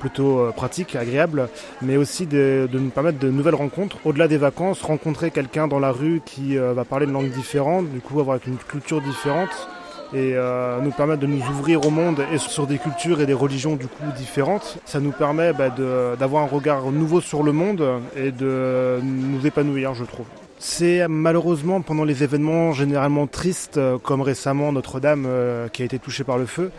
plutôt 0.00 0.38
euh, 0.38 0.50
pratique, 0.50 0.96
agréable, 0.96 1.50
mais 1.82 1.98
aussi 1.98 2.24
de, 2.26 2.66
nous 2.72 2.88
permettre 2.88 3.18
de 3.18 3.28
nouvelles 3.30 3.56
rencontres. 3.56 3.98
Au-delà 4.06 4.26
des 4.26 4.38
vacances, 4.38 4.80
rencontrer 4.80 5.30
quelqu'un 5.30 5.68
dans 5.68 5.80
la 5.80 5.90
rue 5.90 6.22
qui 6.24 6.56
euh, 6.56 6.72
va 6.72 6.84
parler 6.86 7.04
une 7.04 7.12
langue 7.12 7.30
différente, 7.30 7.90
du 7.90 8.00
coup 8.00 8.18
avoir 8.18 8.38
une 8.46 8.56
culture 8.56 9.02
différente 9.02 9.68
et 10.12 10.32
euh, 10.34 10.80
nous 10.80 10.90
permettre 10.90 11.20
de 11.20 11.26
nous 11.26 11.42
ouvrir 11.48 11.86
au 11.86 11.90
monde 11.90 12.24
et 12.32 12.38
sur 12.38 12.66
des 12.66 12.78
cultures 12.78 13.20
et 13.20 13.26
des 13.26 13.34
religions 13.34 13.76
du 13.76 13.86
coup 13.86 14.04
différentes. 14.16 14.78
Ça 14.84 15.00
nous 15.00 15.12
permet 15.12 15.52
bah, 15.52 15.70
d'avoir 16.18 16.44
un 16.44 16.48
regard 16.48 16.90
nouveau 16.90 17.20
sur 17.20 17.42
le 17.42 17.52
monde 17.52 17.84
et 18.16 18.30
de 18.30 19.00
nous 19.02 19.46
épanouir, 19.46 19.94
je 19.94 20.04
trouve. 20.04 20.26
C'est 20.58 21.06
malheureusement 21.06 21.80
pendant 21.82 22.02
les 22.02 22.24
événements 22.24 22.72
généralement 22.72 23.28
tristes, 23.28 23.76
euh, 23.78 23.96
comme 23.96 24.22
récemment 24.22 24.72
Notre-Dame 24.72 25.24
euh, 25.26 25.68
qui 25.68 25.82
a 25.82 25.84
été 25.84 26.00
touchée 26.00 26.24
par 26.24 26.36
le 26.36 26.46
feu, 26.46 26.72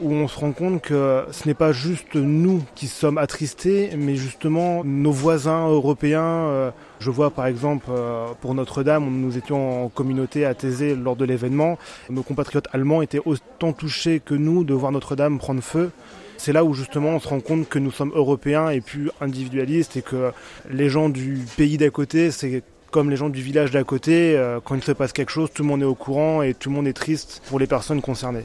où 0.00 0.12
on 0.12 0.28
se 0.28 0.38
rend 0.38 0.52
compte 0.52 0.82
que 0.82 1.24
ce 1.30 1.46
n'est 1.46 1.54
pas 1.54 1.72
juste 1.72 2.14
nous 2.14 2.62
qui 2.74 2.86
sommes 2.86 3.18
attristés, 3.18 3.90
mais 3.96 4.16
justement 4.16 4.82
nos 4.84 5.12
voisins 5.12 5.68
européens. 5.68 6.22
euh, 6.22 6.70
Je 7.00 7.10
vois 7.10 7.30
par 7.30 7.46
exemple 7.46 7.86
euh, 7.90 8.26
pour 8.40 8.54
Notre-Dame, 8.54 9.08
nous 9.10 9.36
étions 9.36 9.84
en 9.84 9.88
communauté 9.88 10.44
à 10.44 10.54
Thésée 10.54 10.94
lors 10.94 11.16
de 11.16 11.24
l'événement. 11.24 11.78
Nos 12.08 12.22
compatriotes 12.22 12.68
allemands 12.72 13.02
étaient 13.02 13.20
autant 13.24 13.72
touchés 13.72 14.20
que 14.20 14.34
nous 14.34 14.64
de 14.64 14.74
voir 14.74 14.92
Notre-Dame 14.92 15.38
prendre 15.38 15.62
feu. 15.62 15.90
C'est 16.38 16.52
là 16.52 16.64
où 16.64 16.72
justement 16.72 17.10
on 17.10 17.20
se 17.20 17.28
rend 17.28 17.40
compte 17.40 17.68
que 17.68 17.78
nous 17.78 17.90
sommes 17.90 18.12
européens 18.14 18.70
et 18.70 18.80
plus 18.80 19.10
individualistes 19.20 19.96
et 19.96 20.02
que 20.02 20.32
les 20.70 20.88
gens 20.88 21.10
du 21.10 21.38
pays 21.56 21.76
d'à 21.76 21.90
côté, 21.90 22.30
c'est 22.30 22.62
comme 22.90 23.10
les 23.10 23.16
gens 23.16 23.28
du 23.28 23.42
village 23.42 23.70
d'à 23.70 23.84
côté, 23.84 24.36
euh, 24.36 24.58
quand 24.64 24.74
il 24.74 24.82
se 24.82 24.92
passe 24.92 25.12
quelque 25.12 25.30
chose, 25.30 25.50
tout 25.54 25.62
le 25.62 25.68
monde 25.68 25.82
est 25.82 25.86
au 25.86 25.94
courant 25.94 26.42
et 26.42 26.54
tout 26.54 26.70
le 26.70 26.74
monde 26.74 26.88
est 26.88 26.92
triste 26.92 27.42
pour 27.48 27.58
les 27.58 27.66
personnes 27.66 28.00
concernées. 28.00 28.44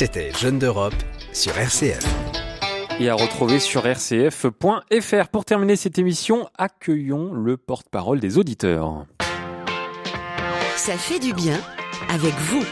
C'était 0.00 0.30
Jeunes 0.30 0.60
d'Europe 0.60 0.94
sur 1.32 1.58
RCF. 1.58 2.06
Et 3.00 3.08
à 3.08 3.16
retrouver 3.16 3.58
sur 3.58 3.82
rcf.fr. 3.82 5.28
Pour 5.32 5.44
terminer 5.44 5.74
cette 5.74 5.98
émission, 5.98 6.48
accueillons 6.56 7.32
le 7.32 7.56
porte-parole 7.56 8.20
des 8.20 8.38
auditeurs. 8.38 9.06
Ça 10.76 10.96
fait 10.96 11.18
du 11.18 11.34
bien 11.34 11.58
avec 12.10 12.32
vous. 12.32 12.62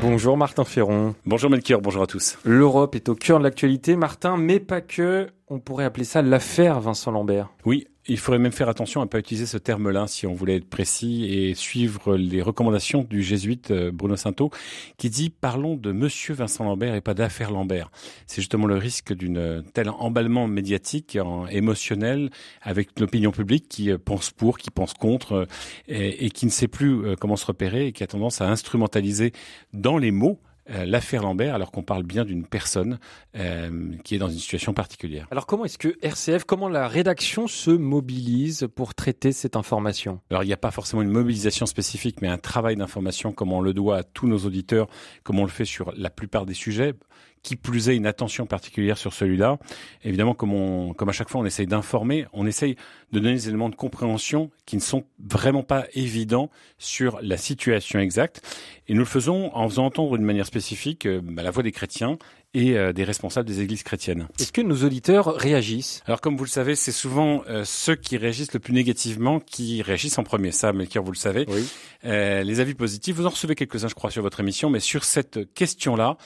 Bonjour 0.00 0.36
Martin 0.36 0.64
Ferron. 0.64 1.14
Bonjour 1.24 1.50
Melchior, 1.50 1.80
bonjour 1.82 2.02
à 2.02 2.08
tous. 2.08 2.36
L'Europe 2.44 2.96
est 2.96 3.08
au 3.08 3.14
cœur 3.14 3.38
de 3.38 3.44
l'actualité, 3.44 3.94
Martin, 3.94 4.38
mais 4.38 4.58
pas 4.58 4.80
que. 4.80 5.28
On 5.46 5.60
pourrait 5.60 5.84
appeler 5.84 6.04
ça 6.04 6.20
l'affaire 6.20 6.80
Vincent 6.80 7.12
Lambert. 7.12 7.48
Oui, 7.64 7.86
il 8.08 8.18
faudrait 8.18 8.38
même 8.38 8.52
faire 8.52 8.68
attention 8.68 9.02
à 9.02 9.04
ne 9.04 9.08
pas 9.08 9.18
utiliser 9.18 9.46
ce 9.46 9.58
terme-là 9.58 10.06
si 10.06 10.26
on 10.26 10.34
voulait 10.34 10.56
être 10.56 10.68
précis 10.68 11.26
et 11.26 11.54
suivre 11.54 12.16
les 12.16 12.40
recommandations 12.40 13.02
du 13.02 13.22
jésuite 13.22 13.70
euh, 13.70 13.90
Bruno 13.92 14.16
Santo 14.16 14.50
qui 14.96 15.10
dit 15.10 15.28
parlons 15.30 15.76
de 15.76 15.92
monsieur 15.92 16.34
Vincent 16.34 16.64
Lambert 16.64 16.94
et 16.94 17.02
pas 17.02 17.14
d'affaire 17.14 17.50
Lambert. 17.50 17.90
C'est 18.26 18.40
justement 18.40 18.66
le 18.66 18.76
risque 18.76 19.12
d'une 19.12 19.62
tel 19.74 19.90
emballement 19.90 20.48
médiatique, 20.48 21.18
émotionnel 21.50 22.30
avec 22.62 22.98
l'opinion 22.98 23.30
publique 23.30 23.68
qui 23.68 23.90
euh, 23.90 23.98
pense 24.02 24.30
pour, 24.30 24.58
qui 24.58 24.70
pense 24.70 24.94
contre 24.94 25.32
euh, 25.32 25.46
et, 25.88 26.30
qui 26.30 26.46
ne 26.46 26.50
sait 26.50 26.68
plus 26.68 27.16
comment 27.16 27.36
se 27.36 27.46
repérer 27.46 27.88
et 27.88 27.92
qui 27.92 28.02
a 28.02 28.06
tendance 28.06 28.40
à 28.40 28.48
instrumentaliser 28.48 29.32
dans 29.72 29.98
les 29.98 30.10
mots 30.10 30.38
euh, 30.70 30.84
l'affaire 30.84 31.22
Lambert 31.22 31.54
alors 31.54 31.70
qu'on 31.70 31.82
parle 31.82 32.02
bien 32.02 32.24
d'une 32.24 32.46
personne 32.46 32.98
euh, 33.36 33.92
qui 34.04 34.14
est 34.14 34.18
dans 34.18 34.28
une 34.28 34.38
situation 34.38 34.74
particulière. 34.74 35.26
Alors 35.30 35.46
comment 35.46 35.64
est-ce 35.64 35.78
que 35.78 35.96
RCF, 36.02 36.44
comment 36.44 36.68
la 36.68 36.88
rédaction 36.88 37.46
se 37.46 37.70
mobilise 37.70 38.68
pour 38.74 38.94
traiter 38.94 39.32
cette 39.32 39.56
information? 39.56 40.20
Alors 40.30 40.44
il 40.44 40.46
n'y 40.46 40.52
a 40.52 40.58
pas 40.58 40.70
forcément 40.70 41.02
une 41.02 41.10
mobilisation 41.10 41.66
spécifique, 41.66 42.20
mais 42.22 42.28
un 42.28 42.38
travail 42.38 42.76
d'information 42.76 43.32
comme 43.32 43.52
on 43.52 43.60
le 43.60 43.72
doit 43.72 43.98
à 43.98 44.02
tous 44.02 44.26
nos 44.26 44.38
auditeurs, 44.38 44.88
comme 45.22 45.38
on 45.38 45.44
le 45.44 45.50
fait 45.50 45.64
sur 45.64 45.92
la 45.96 46.10
plupart 46.10 46.46
des 46.46 46.54
sujets. 46.54 46.94
Qui 47.42 47.56
plus 47.56 47.88
est 47.88 47.96
une 47.96 48.06
attention 48.06 48.46
particulière 48.46 48.98
sur 48.98 49.12
celui-là. 49.12 49.58
Évidemment, 50.04 50.34
comme, 50.34 50.52
on, 50.52 50.92
comme 50.92 51.08
à 51.08 51.12
chaque 51.12 51.28
fois 51.28 51.40
on 51.40 51.44
essaye 51.44 51.66
d'informer, 51.66 52.26
on 52.32 52.46
essaye 52.46 52.76
de 53.12 53.20
donner 53.20 53.34
des 53.34 53.48
éléments 53.48 53.68
de 53.68 53.74
compréhension 53.74 54.50
qui 54.66 54.76
ne 54.76 54.80
sont 54.80 55.04
vraiment 55.18 55.62
pas 55.62 55.86
évidents 55.94 56.50
sur 56.78 57.18
la 57.22 57.36
situation 57.36 57.98
exacte. 58.00 58.42
Et 58.88 58.94
nous 58.94 59.00
le 59.00 59.06
faisons 59.06 59.54
en 59.54 59.68
faisant 59.68 59.86
entendre 59.86 60.16
d'une 60.16 60.26
manière 60.26 60.46
spécifique 60.46 61.06
euh, 61.06 61.20
bah, 61.22 61.42
la 61.42 61.50
voix 61.50 61.62
des 61.62 61.72
chrétiens 61.72 62.18
et 62.54 62.76
euh, 62.76 62.92
des 62.92 63.04
responsables 63.04 63.46
des 63.46 63.60
églises 63.60 63.82
chrétiennes. 63.82 64.28
Est-ce 64.38 64.52
que 64.52 64.60
nos 64.60 64.84
auditeurs 64.84 65.34
réagissent? 65.34 66.02
Alors 66.06 66.20
comme 66.20 66.36
vous 66.36 66.44
le 66.44 66.50
savez, 66.50 66.76
c'est 66.76 66.92
souvent 66.92 67.42
euh, 67.48 67.64
ceux 67.64 67.94
qui 67.94 68.16
réagissent 68.16 68.52
le 68.52 68.60
plus 68.60 68.72
négativement 68.72 69.40
qui 69.40 69.82
réagissent 69.82 70.18
en 70.18 70.24
premier. 70.24 70.52
Ça, 70.52 70.72
Melchior, 70.72 71.04
vous 71.04 71.12
le 71.12 71.16
savez. 71.16 71.44
Oui. 71.48 71.68
Euh, 72.04 72.42
les 72.42 72.60
avis 72.60 72.74
positifs, 72.74 73.16
vous 73.16 73.26
en 73.26 73.30
recevez 73.30 73.54
quelques-uns, 73.54 73.88
je 73.88 73.94
crois, 73.94 74.10
sur 74.10 74.22
votre 74.22 74.40
émission, 74.40 74.70
mais 74.70 74.80
sur 74.80 75.04
cette 75.04 75.52
question-là, 75.54 76.16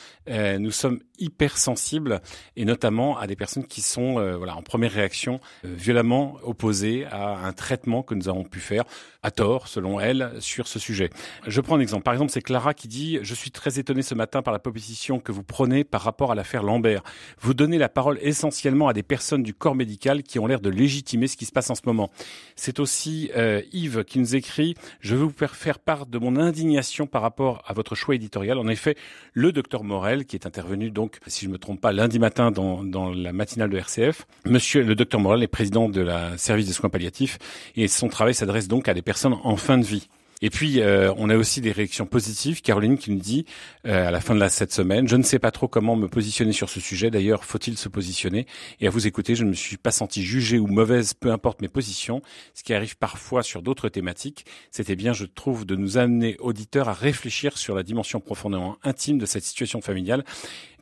nous 0.58 0.70
sommes 0.70 1.00
hyper 1.22 1.56
sensibles, 1.56 2.20
et 2.56 2.64
notamment 2.64 3.16
à 3.16 3.26
des 3.26 3.36
personnes 3.36 3.64
qui 3.64 3.80
sont, 3.80 4.18
euh, 4.18 4.36
voilà, 4.36 4.56
en 4.56 4.62
première 4.62 4.92
réaction, 4.92 5.40
euh, 5.64 5.72
violemment 5.74 6.36
opposées 6.42 7.06
à 7.06 7.46
un 7.46 7.52
traitement 7.52 8.02
que 8.02 8.14
nous 8.14 8.28
avons 8.28 8.42
pu 8.42 8.58
faire, 8.58 8.84
à 9.22 9.30
tort, 9.30 9.68
selon 9.68 10.00
elle, 10.00 10.32
sur 10.40 10.66
ce 10.66 10.80
sujet. 10.80 11.10
Je 11.46 11.60
prends 11.60 11.76
un 11.76 11.80
exemple. 11.80 12.02
Par 12.02 12.12
exemple, 12.12 12.32
c'est 12.32 12.42
Clara 12.42 12.74
qui 12.74 12.88
dit 12.88 13.20
«Je 13.22 13.34
suis 13.34 13.52
très 13.52 13.78
étonné 13.78 14.02
ce 14.02 14.16
matin 14.16 14.42
par 14.42 14.52
la 14.52 14.58
position 14.58 15.20
que 15.20 15.30
vous 15.30 15.44
prenez 15.44 15.84
par 15.84 16.02
rapport 16.02 16.11
à 16.12 16.34
l'affaire 16.34 16.62
Lambert. 16.62 17.02
Vous 17.40 17.54
donnez 17.54 17.78
la 17.78 17.88
parole 17.88 18.18
essentiellement 18.22 18.88
à 18.88 18.92
des 18.92 19.02
personnes 19.02 19.42
du 19.42 19.54
corps 19.54 19.74
médical 19.74 20.22
qui 20.22 20.38
ont 20.38 20.46
l'air 20.46 20.60
de 20.60 20.70
légitimer 20.70 21.26
ce 21.26 21.36
qui 21.36 21.44
se 21.44 21.52
passe 21.52 21.70
en 21.70 21.74
ce 21.74 21.82
moment.» 21.86 22.10
C'est 22.56 22.78
aussi 22.78 23.30
euh, 23.36 23.62
Yves 23.72 24.04
qui 24.04 24.18
nous 24.18 24.36
écrit 24.36 24.74
«Je 25.00 25.16
veux 25.16 25.24
vous 25.24 25.32
faire 25.48 25.78
part 25.78 26.06
de 26.06 26.18
mon 26.18 26.36
indignation 26.36 27.06
par 27.06 27.22
rapport 27.22 27.62
à 27.66 27.72
votre 27.72 27.94
choix 27.94 28.14
éditorial. 28.14 28.58
En 28.58 28.68
effet, 28.68 28.96
le 29.32 29.52
docteur 29.52 29.84
Morel, 29.84 30.24
qui 30.24 30.36
est 30.36 30.46
intervenu 30.46 30.90
donc, 30.90 31.18
si 31.26 31.46
je 31.46 31.50
me 31.50 31.58
trompe 31.58 31.80
pas, 31.80 31.92
lundi 31.92 32.18
matin 32.18 32.50
dans, 32.50 32.84
dans 32.84 33.10
la 33.10 33.32
matinale 33.32 33.70
de 33.70 33.78
RCF, 33.78 34.26
monsieur 34.44 34.82
le 34.82 34.94
docteur 34.94 35.20
Morel 35.20 35.42
est 35.42 35.48
président 35.48 35.88
de 35.88 36.00
la 36.00 36.36
service 36.38 36.66
des 36.66 36.72
soins 36.72 36.90
palliatifs 36.90 37.38
et 37.76 37.88
son 37.88 38.08
travail 38.08 38.34
s'adresse 38.34 38.68
donc 38.68 38.88
à 38.88 38.94
des 38.94 39.02
personnes 39.02 39.36
en 39.42 39.56
fin 39.56 39.78
de 39.78 39.84
vie. 39.84 40.08
Et 40.42 40.50
puis, 40.50 40.80
euh, 40.80 41.12
on 41.16 41.30
a 41.30 41.36
aussi 41.36 41.60
des 41.60 41.72
réactions 41.72 42.04
positives. 42.04 42.60
Caroline 42.60 42.98
qui 42.98 43.12
nous 43.12 43.20
dit, 43.20 43.46
euh, 43.86 44.08
à 44.08 44.10
la 44.10 44.20
fin 44.20 44.34
de 44.34 44.40
la, 44.40 44.48
cette 44.48 44.72
semaine, 44.72 45.08
je 45.08 45.16
ne 45.16 45.22
sais 45.22 45.38
pas 45.38 45.52
trop 45.52 45.68
comment 45.68 45.96
me 45.96 46.08
positionner 46.08 46.52
sur 46.52 46.68
ce 46.68 46.80
sujet. 46.80 47.10
D'ailleurs, 47.10 47.44
faut-il 47.44 47.78
se 47.78 47.88
positionner? 47.88 48.46
Et 48.80 48.88
à 48.88 48.90
vous 48.90 49.06
écouter, 49.06 49.34
je 49.34 49.44
ne 49.44 49.50
me 49.50 49.54
suis 49.54 49.76
pas 49.76 49.92
senti 49.92 50.22
jugée 50.22 50.58
ou 50.58 50.66
mauvaise, 50.66 51.14
peu 51.14 51.30
importe 51.30 51.62
mes 51.62 51.68
positions, 51.68 52.20
ce 52.54 52.62
qui 52.64 52.74
arrive 52.74 52.96
parfois 52.98 53.42
sur 53.42 53.62
d'autres 53.62 53.88
thématiques. 53.88 54.44
C'était 54.70 54.96
bien, 54.96 55.12
je 55.12 55.24
trouve, 55.24 55.64
de 55.64 55.76
nous 55.76 55.96
amener, 55.96 56.36
auditeurs, 56.40 56.88
à 56.88 56.92
réfléchir 56.92 57.56
sur 57.56 57.74
la 57.74 57.84
dimension 57.84 58.20
profondément 58.20 58.76
intime 58.82 59.18
de 59.18 59.26
cette 59.26 59.44
situation 59.44 59.80
familiale. 59.80 60.24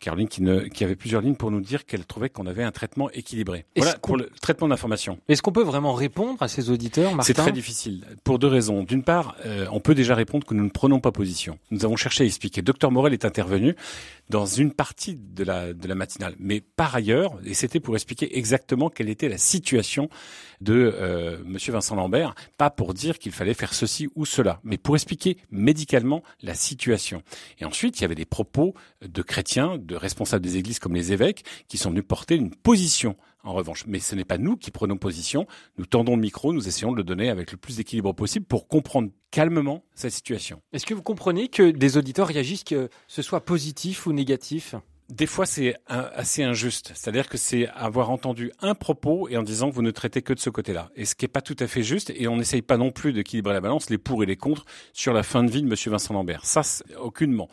Caroline 0.01 0.29
qui, 0.29 0.41
ne, 0.41 0.61
qui 0.61 0.83
avait 0.83 0.97
plusieurs 0.97 1.21
lignes 1.21 1.35
pour 1.35 1.51
nous 1.51 1.61
dire 1.61 1.85
qu'elle 1.85 2.07
trouvait 2.07 2.31
qu'on 2.31 2.47
avait 2.47 2.63
un 2.63 2.73
traitement 2.73 3.11
équilibré. 3.11 3.67
Voilà 3.77 3.99
pour 3.99 4.17
le 4.17 4.31
traitement 4.41 4.67
d'information. 4.67 5.19
Est-ce 5.29 5.43
qu'on 5.43 5.53
peut 5.53 5.63
vraiment 5.63 5.93
répondre 5.93 6.43
à 6.43 6.49
ces 6.49 6.71
auditeurs, 6.71 7.15
Martin? 7.15 7.23
C'est 7.23 7.35
très 7.35 7.53
difficile, 7.53 8.07
pour 8.25 8.39
deux 8.39 8.47
raisons. 8.47 8.83
D'une 8.83 9.03
part, 9.03 9.37
euh, 9.51 9.67
on 9.71 9.81
peut 9.81 9.95
déjà 9.95 10.15
répondre 10.15 10.47
que 10.47 10.55
nous 10.55 10.65
ne 10.65 10.71
prenons 10.71 11.01
pas 11.01 11.13
position. 11.13 11.59
Nous 11.71 11.85
avons 11.85 11.97
cherché 11.97 12.25
à 12.25 12.27
expliquer. 12.27 12.63
Docteur 12.63 12.91
Morel 12.91 13.13
est 13.13 13.25
intervenu 13.25 13.75
dans 14.29 14.47
une 14.47 14.73
partie 14.73 15.17
de 15.17 15.45
la, 15.45 15.95
matinale. 15.95 16.35
Mais 16.39 16.61
par 16.61 16.95
ailleurs, 16.95 17.39
et 17.45 17.55
c'était 17.55 17.81
pour 17.81 17.97
expliquer 17.97 18.39
exactement 18.39 18.89
quelle 18.89 19.09
était 19.09 19.29
la 19.29 19.39
situation 19.39 20.09
de 20.61 20.95
euh, 20.95 21.39
Monsieur 21.45 21.73
Vincent 21.73 21.97
Lambert, 21.97 22.35
pas 22.57 22.71
pour 22.71 22.95
dire 22.95 23.19
qu'il 23.19 23.33
fallait 23.33 23.55
faire 23.55 23.75
ceci 23.75 24.09
ou 24.15 24.25
cela, 24.25 24.61
mais 24.63 24.79
pour 24.79 24.95
expliquer 24.95 25.37
médicalement 25.51 26.23
la 26.43 26.55
situation. 26.55 27.23
Et 27.59 27.65
ensuite, 27.65 27.99
il 27.99 28.03
y 28.03 28.05
avait 28.05 28.15
des 28.15 28.25
propos 28.25 28.75
de 29.03 29.23
chrétiens, 29.23 29.79
de 29.79 29.97
responsables 29.97 30.45
des 30.45 30.59
églises 30.59 30.79
comme 30.79 30.95
les 30.95 31.13
évêques, 31.13 31.45
qui 31.69 31.77
sont 31.77 31.91
venus 31.91 32.05
porter 32.07 32.37
une 32.37 32.55
position 32.55 33.17
en 33.43 33.53
revanche. 33.53 33.85
Mais 33.87 33.99
ce 33.99 34.15
n'est 34.15 34.25
pas 34.25 34.39
nous 34.39 34.57
qui 34.57 34.71
prenons 34.71 34.97
position. 34.97 35.47
Nous 35.79 35.87
tendons 35.87 36.17
le 36.17 36.23
micro, 36.23 36.53
nous 36.53 36.69
essayons 36.69 36.93
de 36.93 36.97
le 36.97 37.05
donner 37.05 37.31
avec 37.31 37.53
le 37.53 37.57
plus 37.57 37.77
d'équilibre 37.77 38.13
possible 38.13 38.47
pour 38.47 38.69
comprendre 38.69 39.11
calmement 39.31 39.85
cette 39.95 40.13
situation. 40.13 40.61
Est-ce 40.73 40.87
que 40.87 40.95
vous 40.95 41.03
comprenez 41.03 41.49
que 41.49 41.71
des 41.71 41.97
auditeurs 41.97 42.29
réagissent 42.29 42.65
que 42.65 42.89
ce 43.07 43.23
soit 43.23 43.45
positif 43.45 44.07
ou 44.07 44.13
négatif? 44.13 44.75
Des 45.11 45.27
fois, 45.27 45.45
c'est 45.45 45.75
assez 45.89 46.45
injuste. 46.45 46.93
C'est-à-dire 46.95 47.29
que 47.29 47.37
c'est 47.37 47.67
avoir 47.71 48.11
entendu 48.11 48.53
un 48.61 48.77
propos 48.77 49.29
et 49.29 49.37
en 49.37 49.43
disant 49.43 49.69
que 49.69 49.75
vous 49.75 49.83
ne 49.83 49.91
traitez 49.91 50.23
que 50.23 50.33
de 50.33 50.39
ce 50.39 50.51
côté-là. 50.51 50.91
Et 50.95 51.05
ce 51.05 51.17
qui 51.17 51.25
n'est 51.25 51.31
pas 51.31 51.43
tout 51.43 51.57
à 51.59 51.67
fait 51.67 51.83
juste. 51.83 52.13
Et 52.15 52.29
on 52.29 52.37
n'essaye 52.37 52.63
pas 52.63 52.77
non 52.77 52.93
plus 52.93 53.13
d'équilibrer 53.13 53.53
la 53.53 53.61
balance, 53.61 53.91
les 53.91 53.99
pour 53.99 54.23
et 54.23 54.27
les 54.27 54.37
contre, 54.37 54.65
sur 54.93 55.13
la 55.13 55.25
fin 55.25 55.43
de 55.43 55.51
vie 55.51 55.63
de 55.63 55.67
Monsieur 55.67 55.91
Vincent 55.91 56.15
Lambert. 56.15 56.45
Ça, 56.47 56.63
aucunement. 57.01 57.49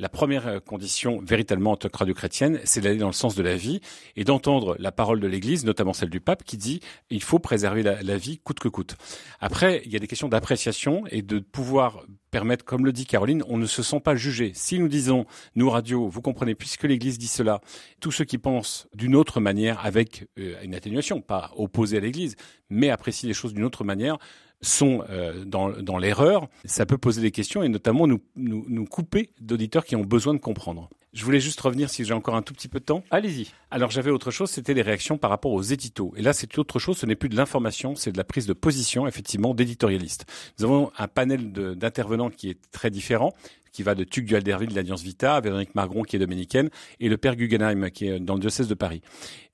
La 0.00 0.08
première 0.08 0.62
condition 0.64 1.20
véritablement 1.20 1.72
en 1.72 1.76
tant 1.76 1.88
que 1.88 1.96
radio 1.96 2.14
chrétienne, 2.14 2.60
c'est 2.62 2.80
d'aller 2.80 2.98
dans 2.98 3.08
le 3.08 3.12
sens 3.12 3.34
de 3.34 3.42
la 3.42 3.56
vie 3.56 3.80
et 4.14 4.22
d'entendre 4.22 4.76
la 4.78 4.92
parole 4.92 5.18
de 5.18 5.26
l'Église, 5.26 5.64
notamment 5.64 5.92
celle 5.92 6.08
du 6.08 6.20
pape, 6.20 6.44
qui 6.44 6.56
dit 6.56 6.78
il 7.10 7.20
faut 7.20 7.40
préserver 7.40 7.82
la, 7.82 8.16
vie 8.16 8.38
coûte 8.38 8.60
que 8.60 8.68
coûte. 8.68 8.96
Après, 9.40 9.82
il 9.84 9.92
y 9.92 9.96
a 9.96 9.98
des 9.98 10.06
questions 10.06 10.28
d'appréciation 10.28 11.02
et 11.10 11.22
de 11.22 11.40
pouvoir 11.40 12.04
permettre, 12.30 12.64
comme 12.64 12.84
le 12.84 12.92
dit 12.92 13.06
Caroline, 13.06 13.42
on 13.48 13.58
ne 13.58 13.66
se 13.66 13.82
sent 13.82 13.98
pas 13.98 14.14
jugé. 14.14 14.52
Si 14.54 14.78
nous 14.78 14.86
disons, 14.86 15.26
nous 15.56 15.68
radio, 15.68 16.08
vous 16.08 16.22
comprenez, 16.22 16.54
puisque 16.54 16.84
l'Église 16.84 17.18
dit 17.18 17.26
cela, 17.26 17.60
tous 17.98 18.12
ceux 18.12 18.24
qui 18.24 18.38
pensent 18.38 18.86
d'une 18.94 19.16
autre 19.16 19.40
manière, 19.40 19.84
avec 19.84 20.28
euh, 20.38 20.54
une 20.62 20.76
atténuation, 20.76 21.20
pas 21.20 21.50
opposés 21.56 21.96
à 21.96 22.00
l'Église, 22.00 22.36
mais 22.70 22.90
apprécient 22.90 23.26
les 23.26 23.34
choses 23.34 23.52
d'une 23.52 23.64
autre 23.64 23.82
manière, 23.82 24.18
sont 24.60 25.04
euh, 25.08 25.44
dans, 25.44 25.70
dans 25.70 25.98
l'erreur, 25.98 26.48
ça 26.64 26.86
peut 26.86 26.98
poser 26.98 27.22
des 27.22 27.30
questions 27.30 27.62
et 27.62 27.68
notamment 27.68 28.06
nous, 28.06 28.20
nous, 28.36 28.64
nous 28.68 28.84
couper 28.84 29.30
d'auditeurs 29.40 29.84
qui 29.84 29.96
ont 29.96 30.04
besoin 30.04 30.34
de 30.34 30.38
comprendre. 30.38 30.88
Je 31.14 31.24
voulais 31.24 31.40
juste 31.40 31.60
revenir, 31.60 31.88
si 31.88 32.04
j'ai 32.04 32.12
encore 32.12 32.34
un 32.34 32.42
tout 32.42 32.52
petit 32.52 32.68
peu 32.68 32.80
de 32.80 32.84
temps. 32.84 33.02
Allez-y. 33.10 33.48
Alors 33.70 33.90
j'avais 33.90 34.10
autre 34.10 34.30
chose, 34.30 34.50
c'était 34.50 34.74
les 34.74 34.82
réactions 34.82 35.16
par 35.16 35.30
rapport 35.30 35.52
aux 35.52 35.62
éditos. 35.62 36.12
Et 36.16 36.22
là, 36.22 36.32
c'est 36.32 36.58
autre 36.58 36.78
chose, 36.78 36.98
ce 36.98 37.06
n'est 37.06 37.16
plus 37.16 37.30
de 37.30 37.36
l'information, 37.36 37.94
c'est 37.94 38.12
de 38.12 38.18
la 38.18 38.24
prise 38.24 38.46
de 38.46 38.52
position, 38.52 39.06
effectivement, 39.06 39.54
d'éditorialistes. 39.54 40.26
Nous 40.58 40.66
avons 40.66 40.92
un 40.98 41.08
panel 41.08 41.50
d'intervenants 41.52 42.30
qui 42.30 42.50
est 42.50 42.58
très 42.70 42.90
différent 42.90 43.32
qui 43.72 43.82
va 43.82 43.94
de 43.94 44.02
Tuc 44.02 44.24
du 44.24 44.34
Alderville 44.34 44.70
de 44.70 44.74
l'Alliance 44.74 45.02
Vita, 45.02 45.40
Véronique 45.40 45.74
Margron 45.74 46.02
qui 46.02 46.16
est 46.16 46.18
dominicaine, 46.18 46.68
et 47.00 47.08
le 47.08 47.16
père 47.16 47.36
Guggenheim 47.36 47.90
qui 47.90 48.08
est 48.08 48.18
dans 48.18 48.34
le 48.34 48.40
diocèse 48.40 48.66
de 48.66 48.74
Paris. 48.74 49.02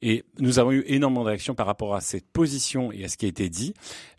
Et 0.03 0.25
nous 0.39 0.59
avons 0.59 0.73
eu 0.73 0.85
énormément 0.87 1.23
de 1.23 1.29
réactions 1.29 1.55
par 1.55 1.67
rapport 1.67 1.95
à 1.95 2.01
cette 2.01 2.27
position 2.31 2.93
et 2.93 3.05
à 3.05 3.09
ce 3.09 3.17
qui 3.17 3.27
a 3.27 3.29
été 3.29 3.49
dit. 3.49 3.75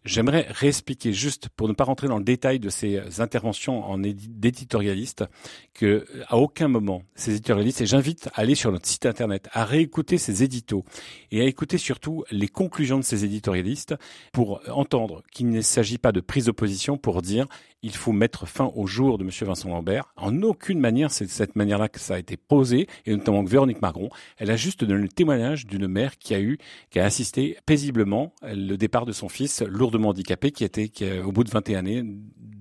J'aimerais 0.05 0.45
réexpliquer 0.49 1.13
juste, 1.13 1.49
pour 1.49 1.67
ne 1.67 1.73
pas 1.73 1.83
rentrer 1.83 2.07
dans 2.07 2.19
le 2.19 2.23
détail 2.23 2.59
de 2.59 2.69
ces 2.69 3.01
interventions 3.19 3.83
en 3.83 3.97
d'éditorialistes, 3.97 5.25
que 5.73 6.05
à 6.27 6.37
aucun 6.37 6.67
moment 6.67 7.01
ces 7.15 7.31
éditorialistes, 7.31 7.81
et 7.81 7.87
j'invite 7.87 8.27
à 8.35 8.41
aller 8.41 8.53
sur 8.53 8.71
notre 8.71 8.85
site 8.85 9.07
internet, 9.07 9.49
à 9.51 9.65
réécouter 9.65 10.19
ces 10.19 10.43
éditos 10.43 10.85
et 11.31 11.41
à 11.41 11.45
écouter 11.45 11.79
surtout 11.79 12.23
les 12.29 12.47
conclusions 12.47 12.97
de 12.99 13.03
ces 13.03 13.25
éditorialistes 13.25 13.95
pour 14.31 14.61
entendre 14.69 15.23
qu'il 15.31 15.49
ne 15.49 15.61
s'agit 15.61 15.97
pas 15.97 16.11
de 16.11 16.21
prise 16.21 16.45
d'opposition 16.45 16.97
pour 16.97 17.23
dire 17.23 17.47
il 17.85 17.95
faut 17.95 18.13
mettre 18.13 18.47
fin 18.47 18.71
au 18.75 18.87
jour 18.87 19.19
de 19.19 19.23
M. 19.23 19.29
Vincent 19.41 19.69
Lambert. 19.69 20.11
En 20.15 20.41
aucune 20.41 20.79
manière, 20.79 21.11
c'est 21.11 21.25
de 21.25 21.29
cette 21.29 21.55
manière-là 21.55 21.87
que 21.87 21.99
ça 21.99 22.15
a 22.15 22.17
été 22.17 22.35
posé, 22.35 22.87
et 23.05 23.11
notamment 23.11 23.45
que 23.45 23.49
Véronique 23.49 23.79
Margron, 23.79 24.09
elle 24.37 24.49
a 24.49 24.55
juste 24.55 24.83
donné 24.83 25.03
le 25.03 25.07
témoignage 25.07 25.67
d'une 25.67 25.87
mère 25.87 26.17
qui 26.17 26.33
a 26.33 26.39
eu, 26.39 26.57
qui 26.89 26.99
a 26.99 27.05
assisté 27.05 27.57
paisiblement 27.67 28.33
le 28.41 28.75
départ 28.75 29.05
de 29.05 29.11
son 29.11 29.29
fils 29.29 29.61
handicapé, 30.03 30.51
qui 30.51 30.63
était, 30.63 30.89
qui, 30.89 31.09
au 31.19 31.31
bout 31.31 31.43
de 31.43 31.51
21 31.51 31.79
années, 31.79 32.03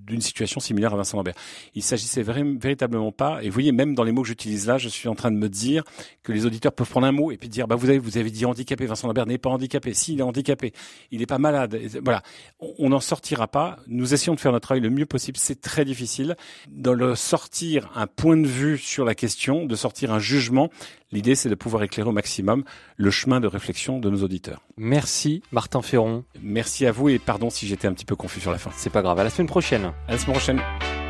d'une 0.06 0.20
situation 0.20 0.60
similaire 0.60 0.92
à 0.92 0.96
Vincent 0.96 1.16
Lambert. 1.16 1.34
Il 1.74 1.82
s'agissait 1.82 2.22
véritablement 2.22 3.12
pas, 3.12 3.42
et 3.42 3.48
vous 3.48 3.54
voyez, 3.54 3.72
même 3.72 3.94
dans 3.94 4.04
les 4.04 4.12
mots 4.12 4.22
que 4.22 4.28
j'utilise 4.28 4.66
là, 4.66 4.78
je 4.78 4.88
suis 4.88 5.08
en 5.08 5.14
train 5.14 5.30
de 5.30 5.36
me 5.36 5.48
dire 5.48 5.84
que 6.22 6.32
les 6.32 6.46
auditeurs 6.46 6.72
peuvent 6.72 6.88
prendre 6.88 7.06
un 7.06 7.12
mot 7.12 7.30
et 7.32 7.36
puis 7.36 7.48
dire, 7.48 7.66
bah 7.66 7.76
vous 7.76 7.88
avez, 7.88 7.98
vous 7.98 8.18
avez 8.18 8.30
dit 8.30 8.44
handicapé, 8.44 8.86
Vincent 8.86 9.06
Lambert 9.06 9.26
n'est 9.26 9.38
pas 9.38 9.50
handicapé. 9.50 9.94
Si, 9.94 10.14
il 10.14 10.20
est 10.20 10.22
handicapé, 10.22 10.72
il 11.10 11.20
n'est 11.20 11.26
pas 11.26 11.38
malade. 11.38 11.78
Voilà, 12.02 12.22
on 12.78 12.90
n'en 12.90 13.00
sortira 13.00 13.48
pas. 13.48 13.78
Nous 13.86 14.14
essayons 14.14 14.34
de 14.34 14.40
faire 14.40 14.52
notre 14.52 14.66
travail 14.66 14.82
le 14.82 14.90
mieux 14.90 15.06
possible. 15.06 15.38
C'est 15.38 15.60
très 15.60 15.84
difficile 15.84 16.36
de 16.68 16.90
le 16.90 17.14
sortir 17.14 17.90
un 17.94 18.06
point 18.06 18.36
de 18.36 18.46
vue 18.46 18.78
sur 18.78 19.04
la 19.04 19.14
question, 19.14 19.66
de 19.66 19.76
sortir 19.76 20.12
un 20.12 20.18
jugement. 20.18 20.70
L'idée, 21.14 21.36
c'est 21.36 21.48
de 21.48 21.54
pouvoir 21.54 21.84
éclairer 21.84 22.08
au 22.08 22.12
maximum 22.12 22.64
le 22.96 23.10
chemin 23.12 23.40
de 23.40 23.46
réflexion 23.46 24.00
de 24.00 24.10
nos 24.10 24.24
auditeurs. 24.24 24.62
Merci, 24.76 25.42
Martin 25.52 25.80
Ferron. 25.80 26.24
Merci 26.42 26.86
à 26.86 26.92
vous 26.92 27.08
et 27.08 27.20
pardon 27.20 27.50
si 27.50 27.68
j'étais 27.68 27.86
un 27.86 27.92
petit 27.92 28.04
peu 28.04 28.16
confus 28.16 28.40
sur 28.40 28.50
la 28.50 28.58
fin. 28.58 28.72
C'est 28.76 28.90
pas 28.90 29.00
grave. 29.00 29.20
À 29.20 29.24
la 29.24 29.30
semaine 29.30 29.46
prochaine. 29.46 29.92
À 30.08 30.12
la 30.12 30.18
semaine 30.18 30.34
prochaine. 30.34 31.03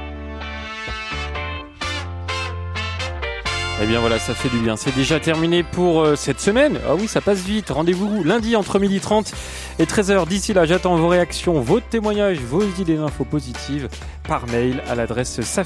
Eh 3.82 3.86
bien 3.86 3.98
voilà, 3.98 4.18
ça 4.20 4.34
fait 4.34 4.48
du 4.48 4.58
bien. 4.58 4.76
C'est 4.76 4.94
déjà 4.94 5.18
terminé 5.18 5.64
pour 5.64 6.02
euh, 6.02 6.14
cette 6.14 6.40
semaine. 6.40 6.78
Ah 6.88 6.94
oui, 6.94 7.08
ça 7.08 7.20
passe 7.20 7.40
vite. 7.40 7.70
Rendez-vous 7.70 8.22
lundi 8.22 8.54
entre 8.54 8.78
12h30 8.78 9.32
et 9.80 9.84
13h. 9.84 10.28
D'ici 10.28 10.52
là, 10.52 10.64
j'attends 10.64 10.94
vos 10.96 11.08
réactions, 11.08 11.60
vos 11.60 11.80
témoignages, 11.80 12.38
vos 12.38 12.62
idées 12.78 12.96
d'infos 12.96 13.24
positives 13.24 13.88
par 14.28 14.46
mail 14.46 14.82
à 14.88 14.94
l'adresse 14.94 15.40
ça 15.42 15.64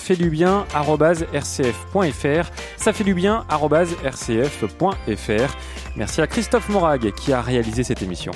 fait. 5.16 5.46
Merci 5.96 6.22
à 6.22 6.26
Christophe 6.26 6.68
Morag 6.70 7.12
qui 7.12 7.32
a 7.32 7.42
réalisé 7.42 7.84
cette 7.84 8.02
émission. 8.02 8.32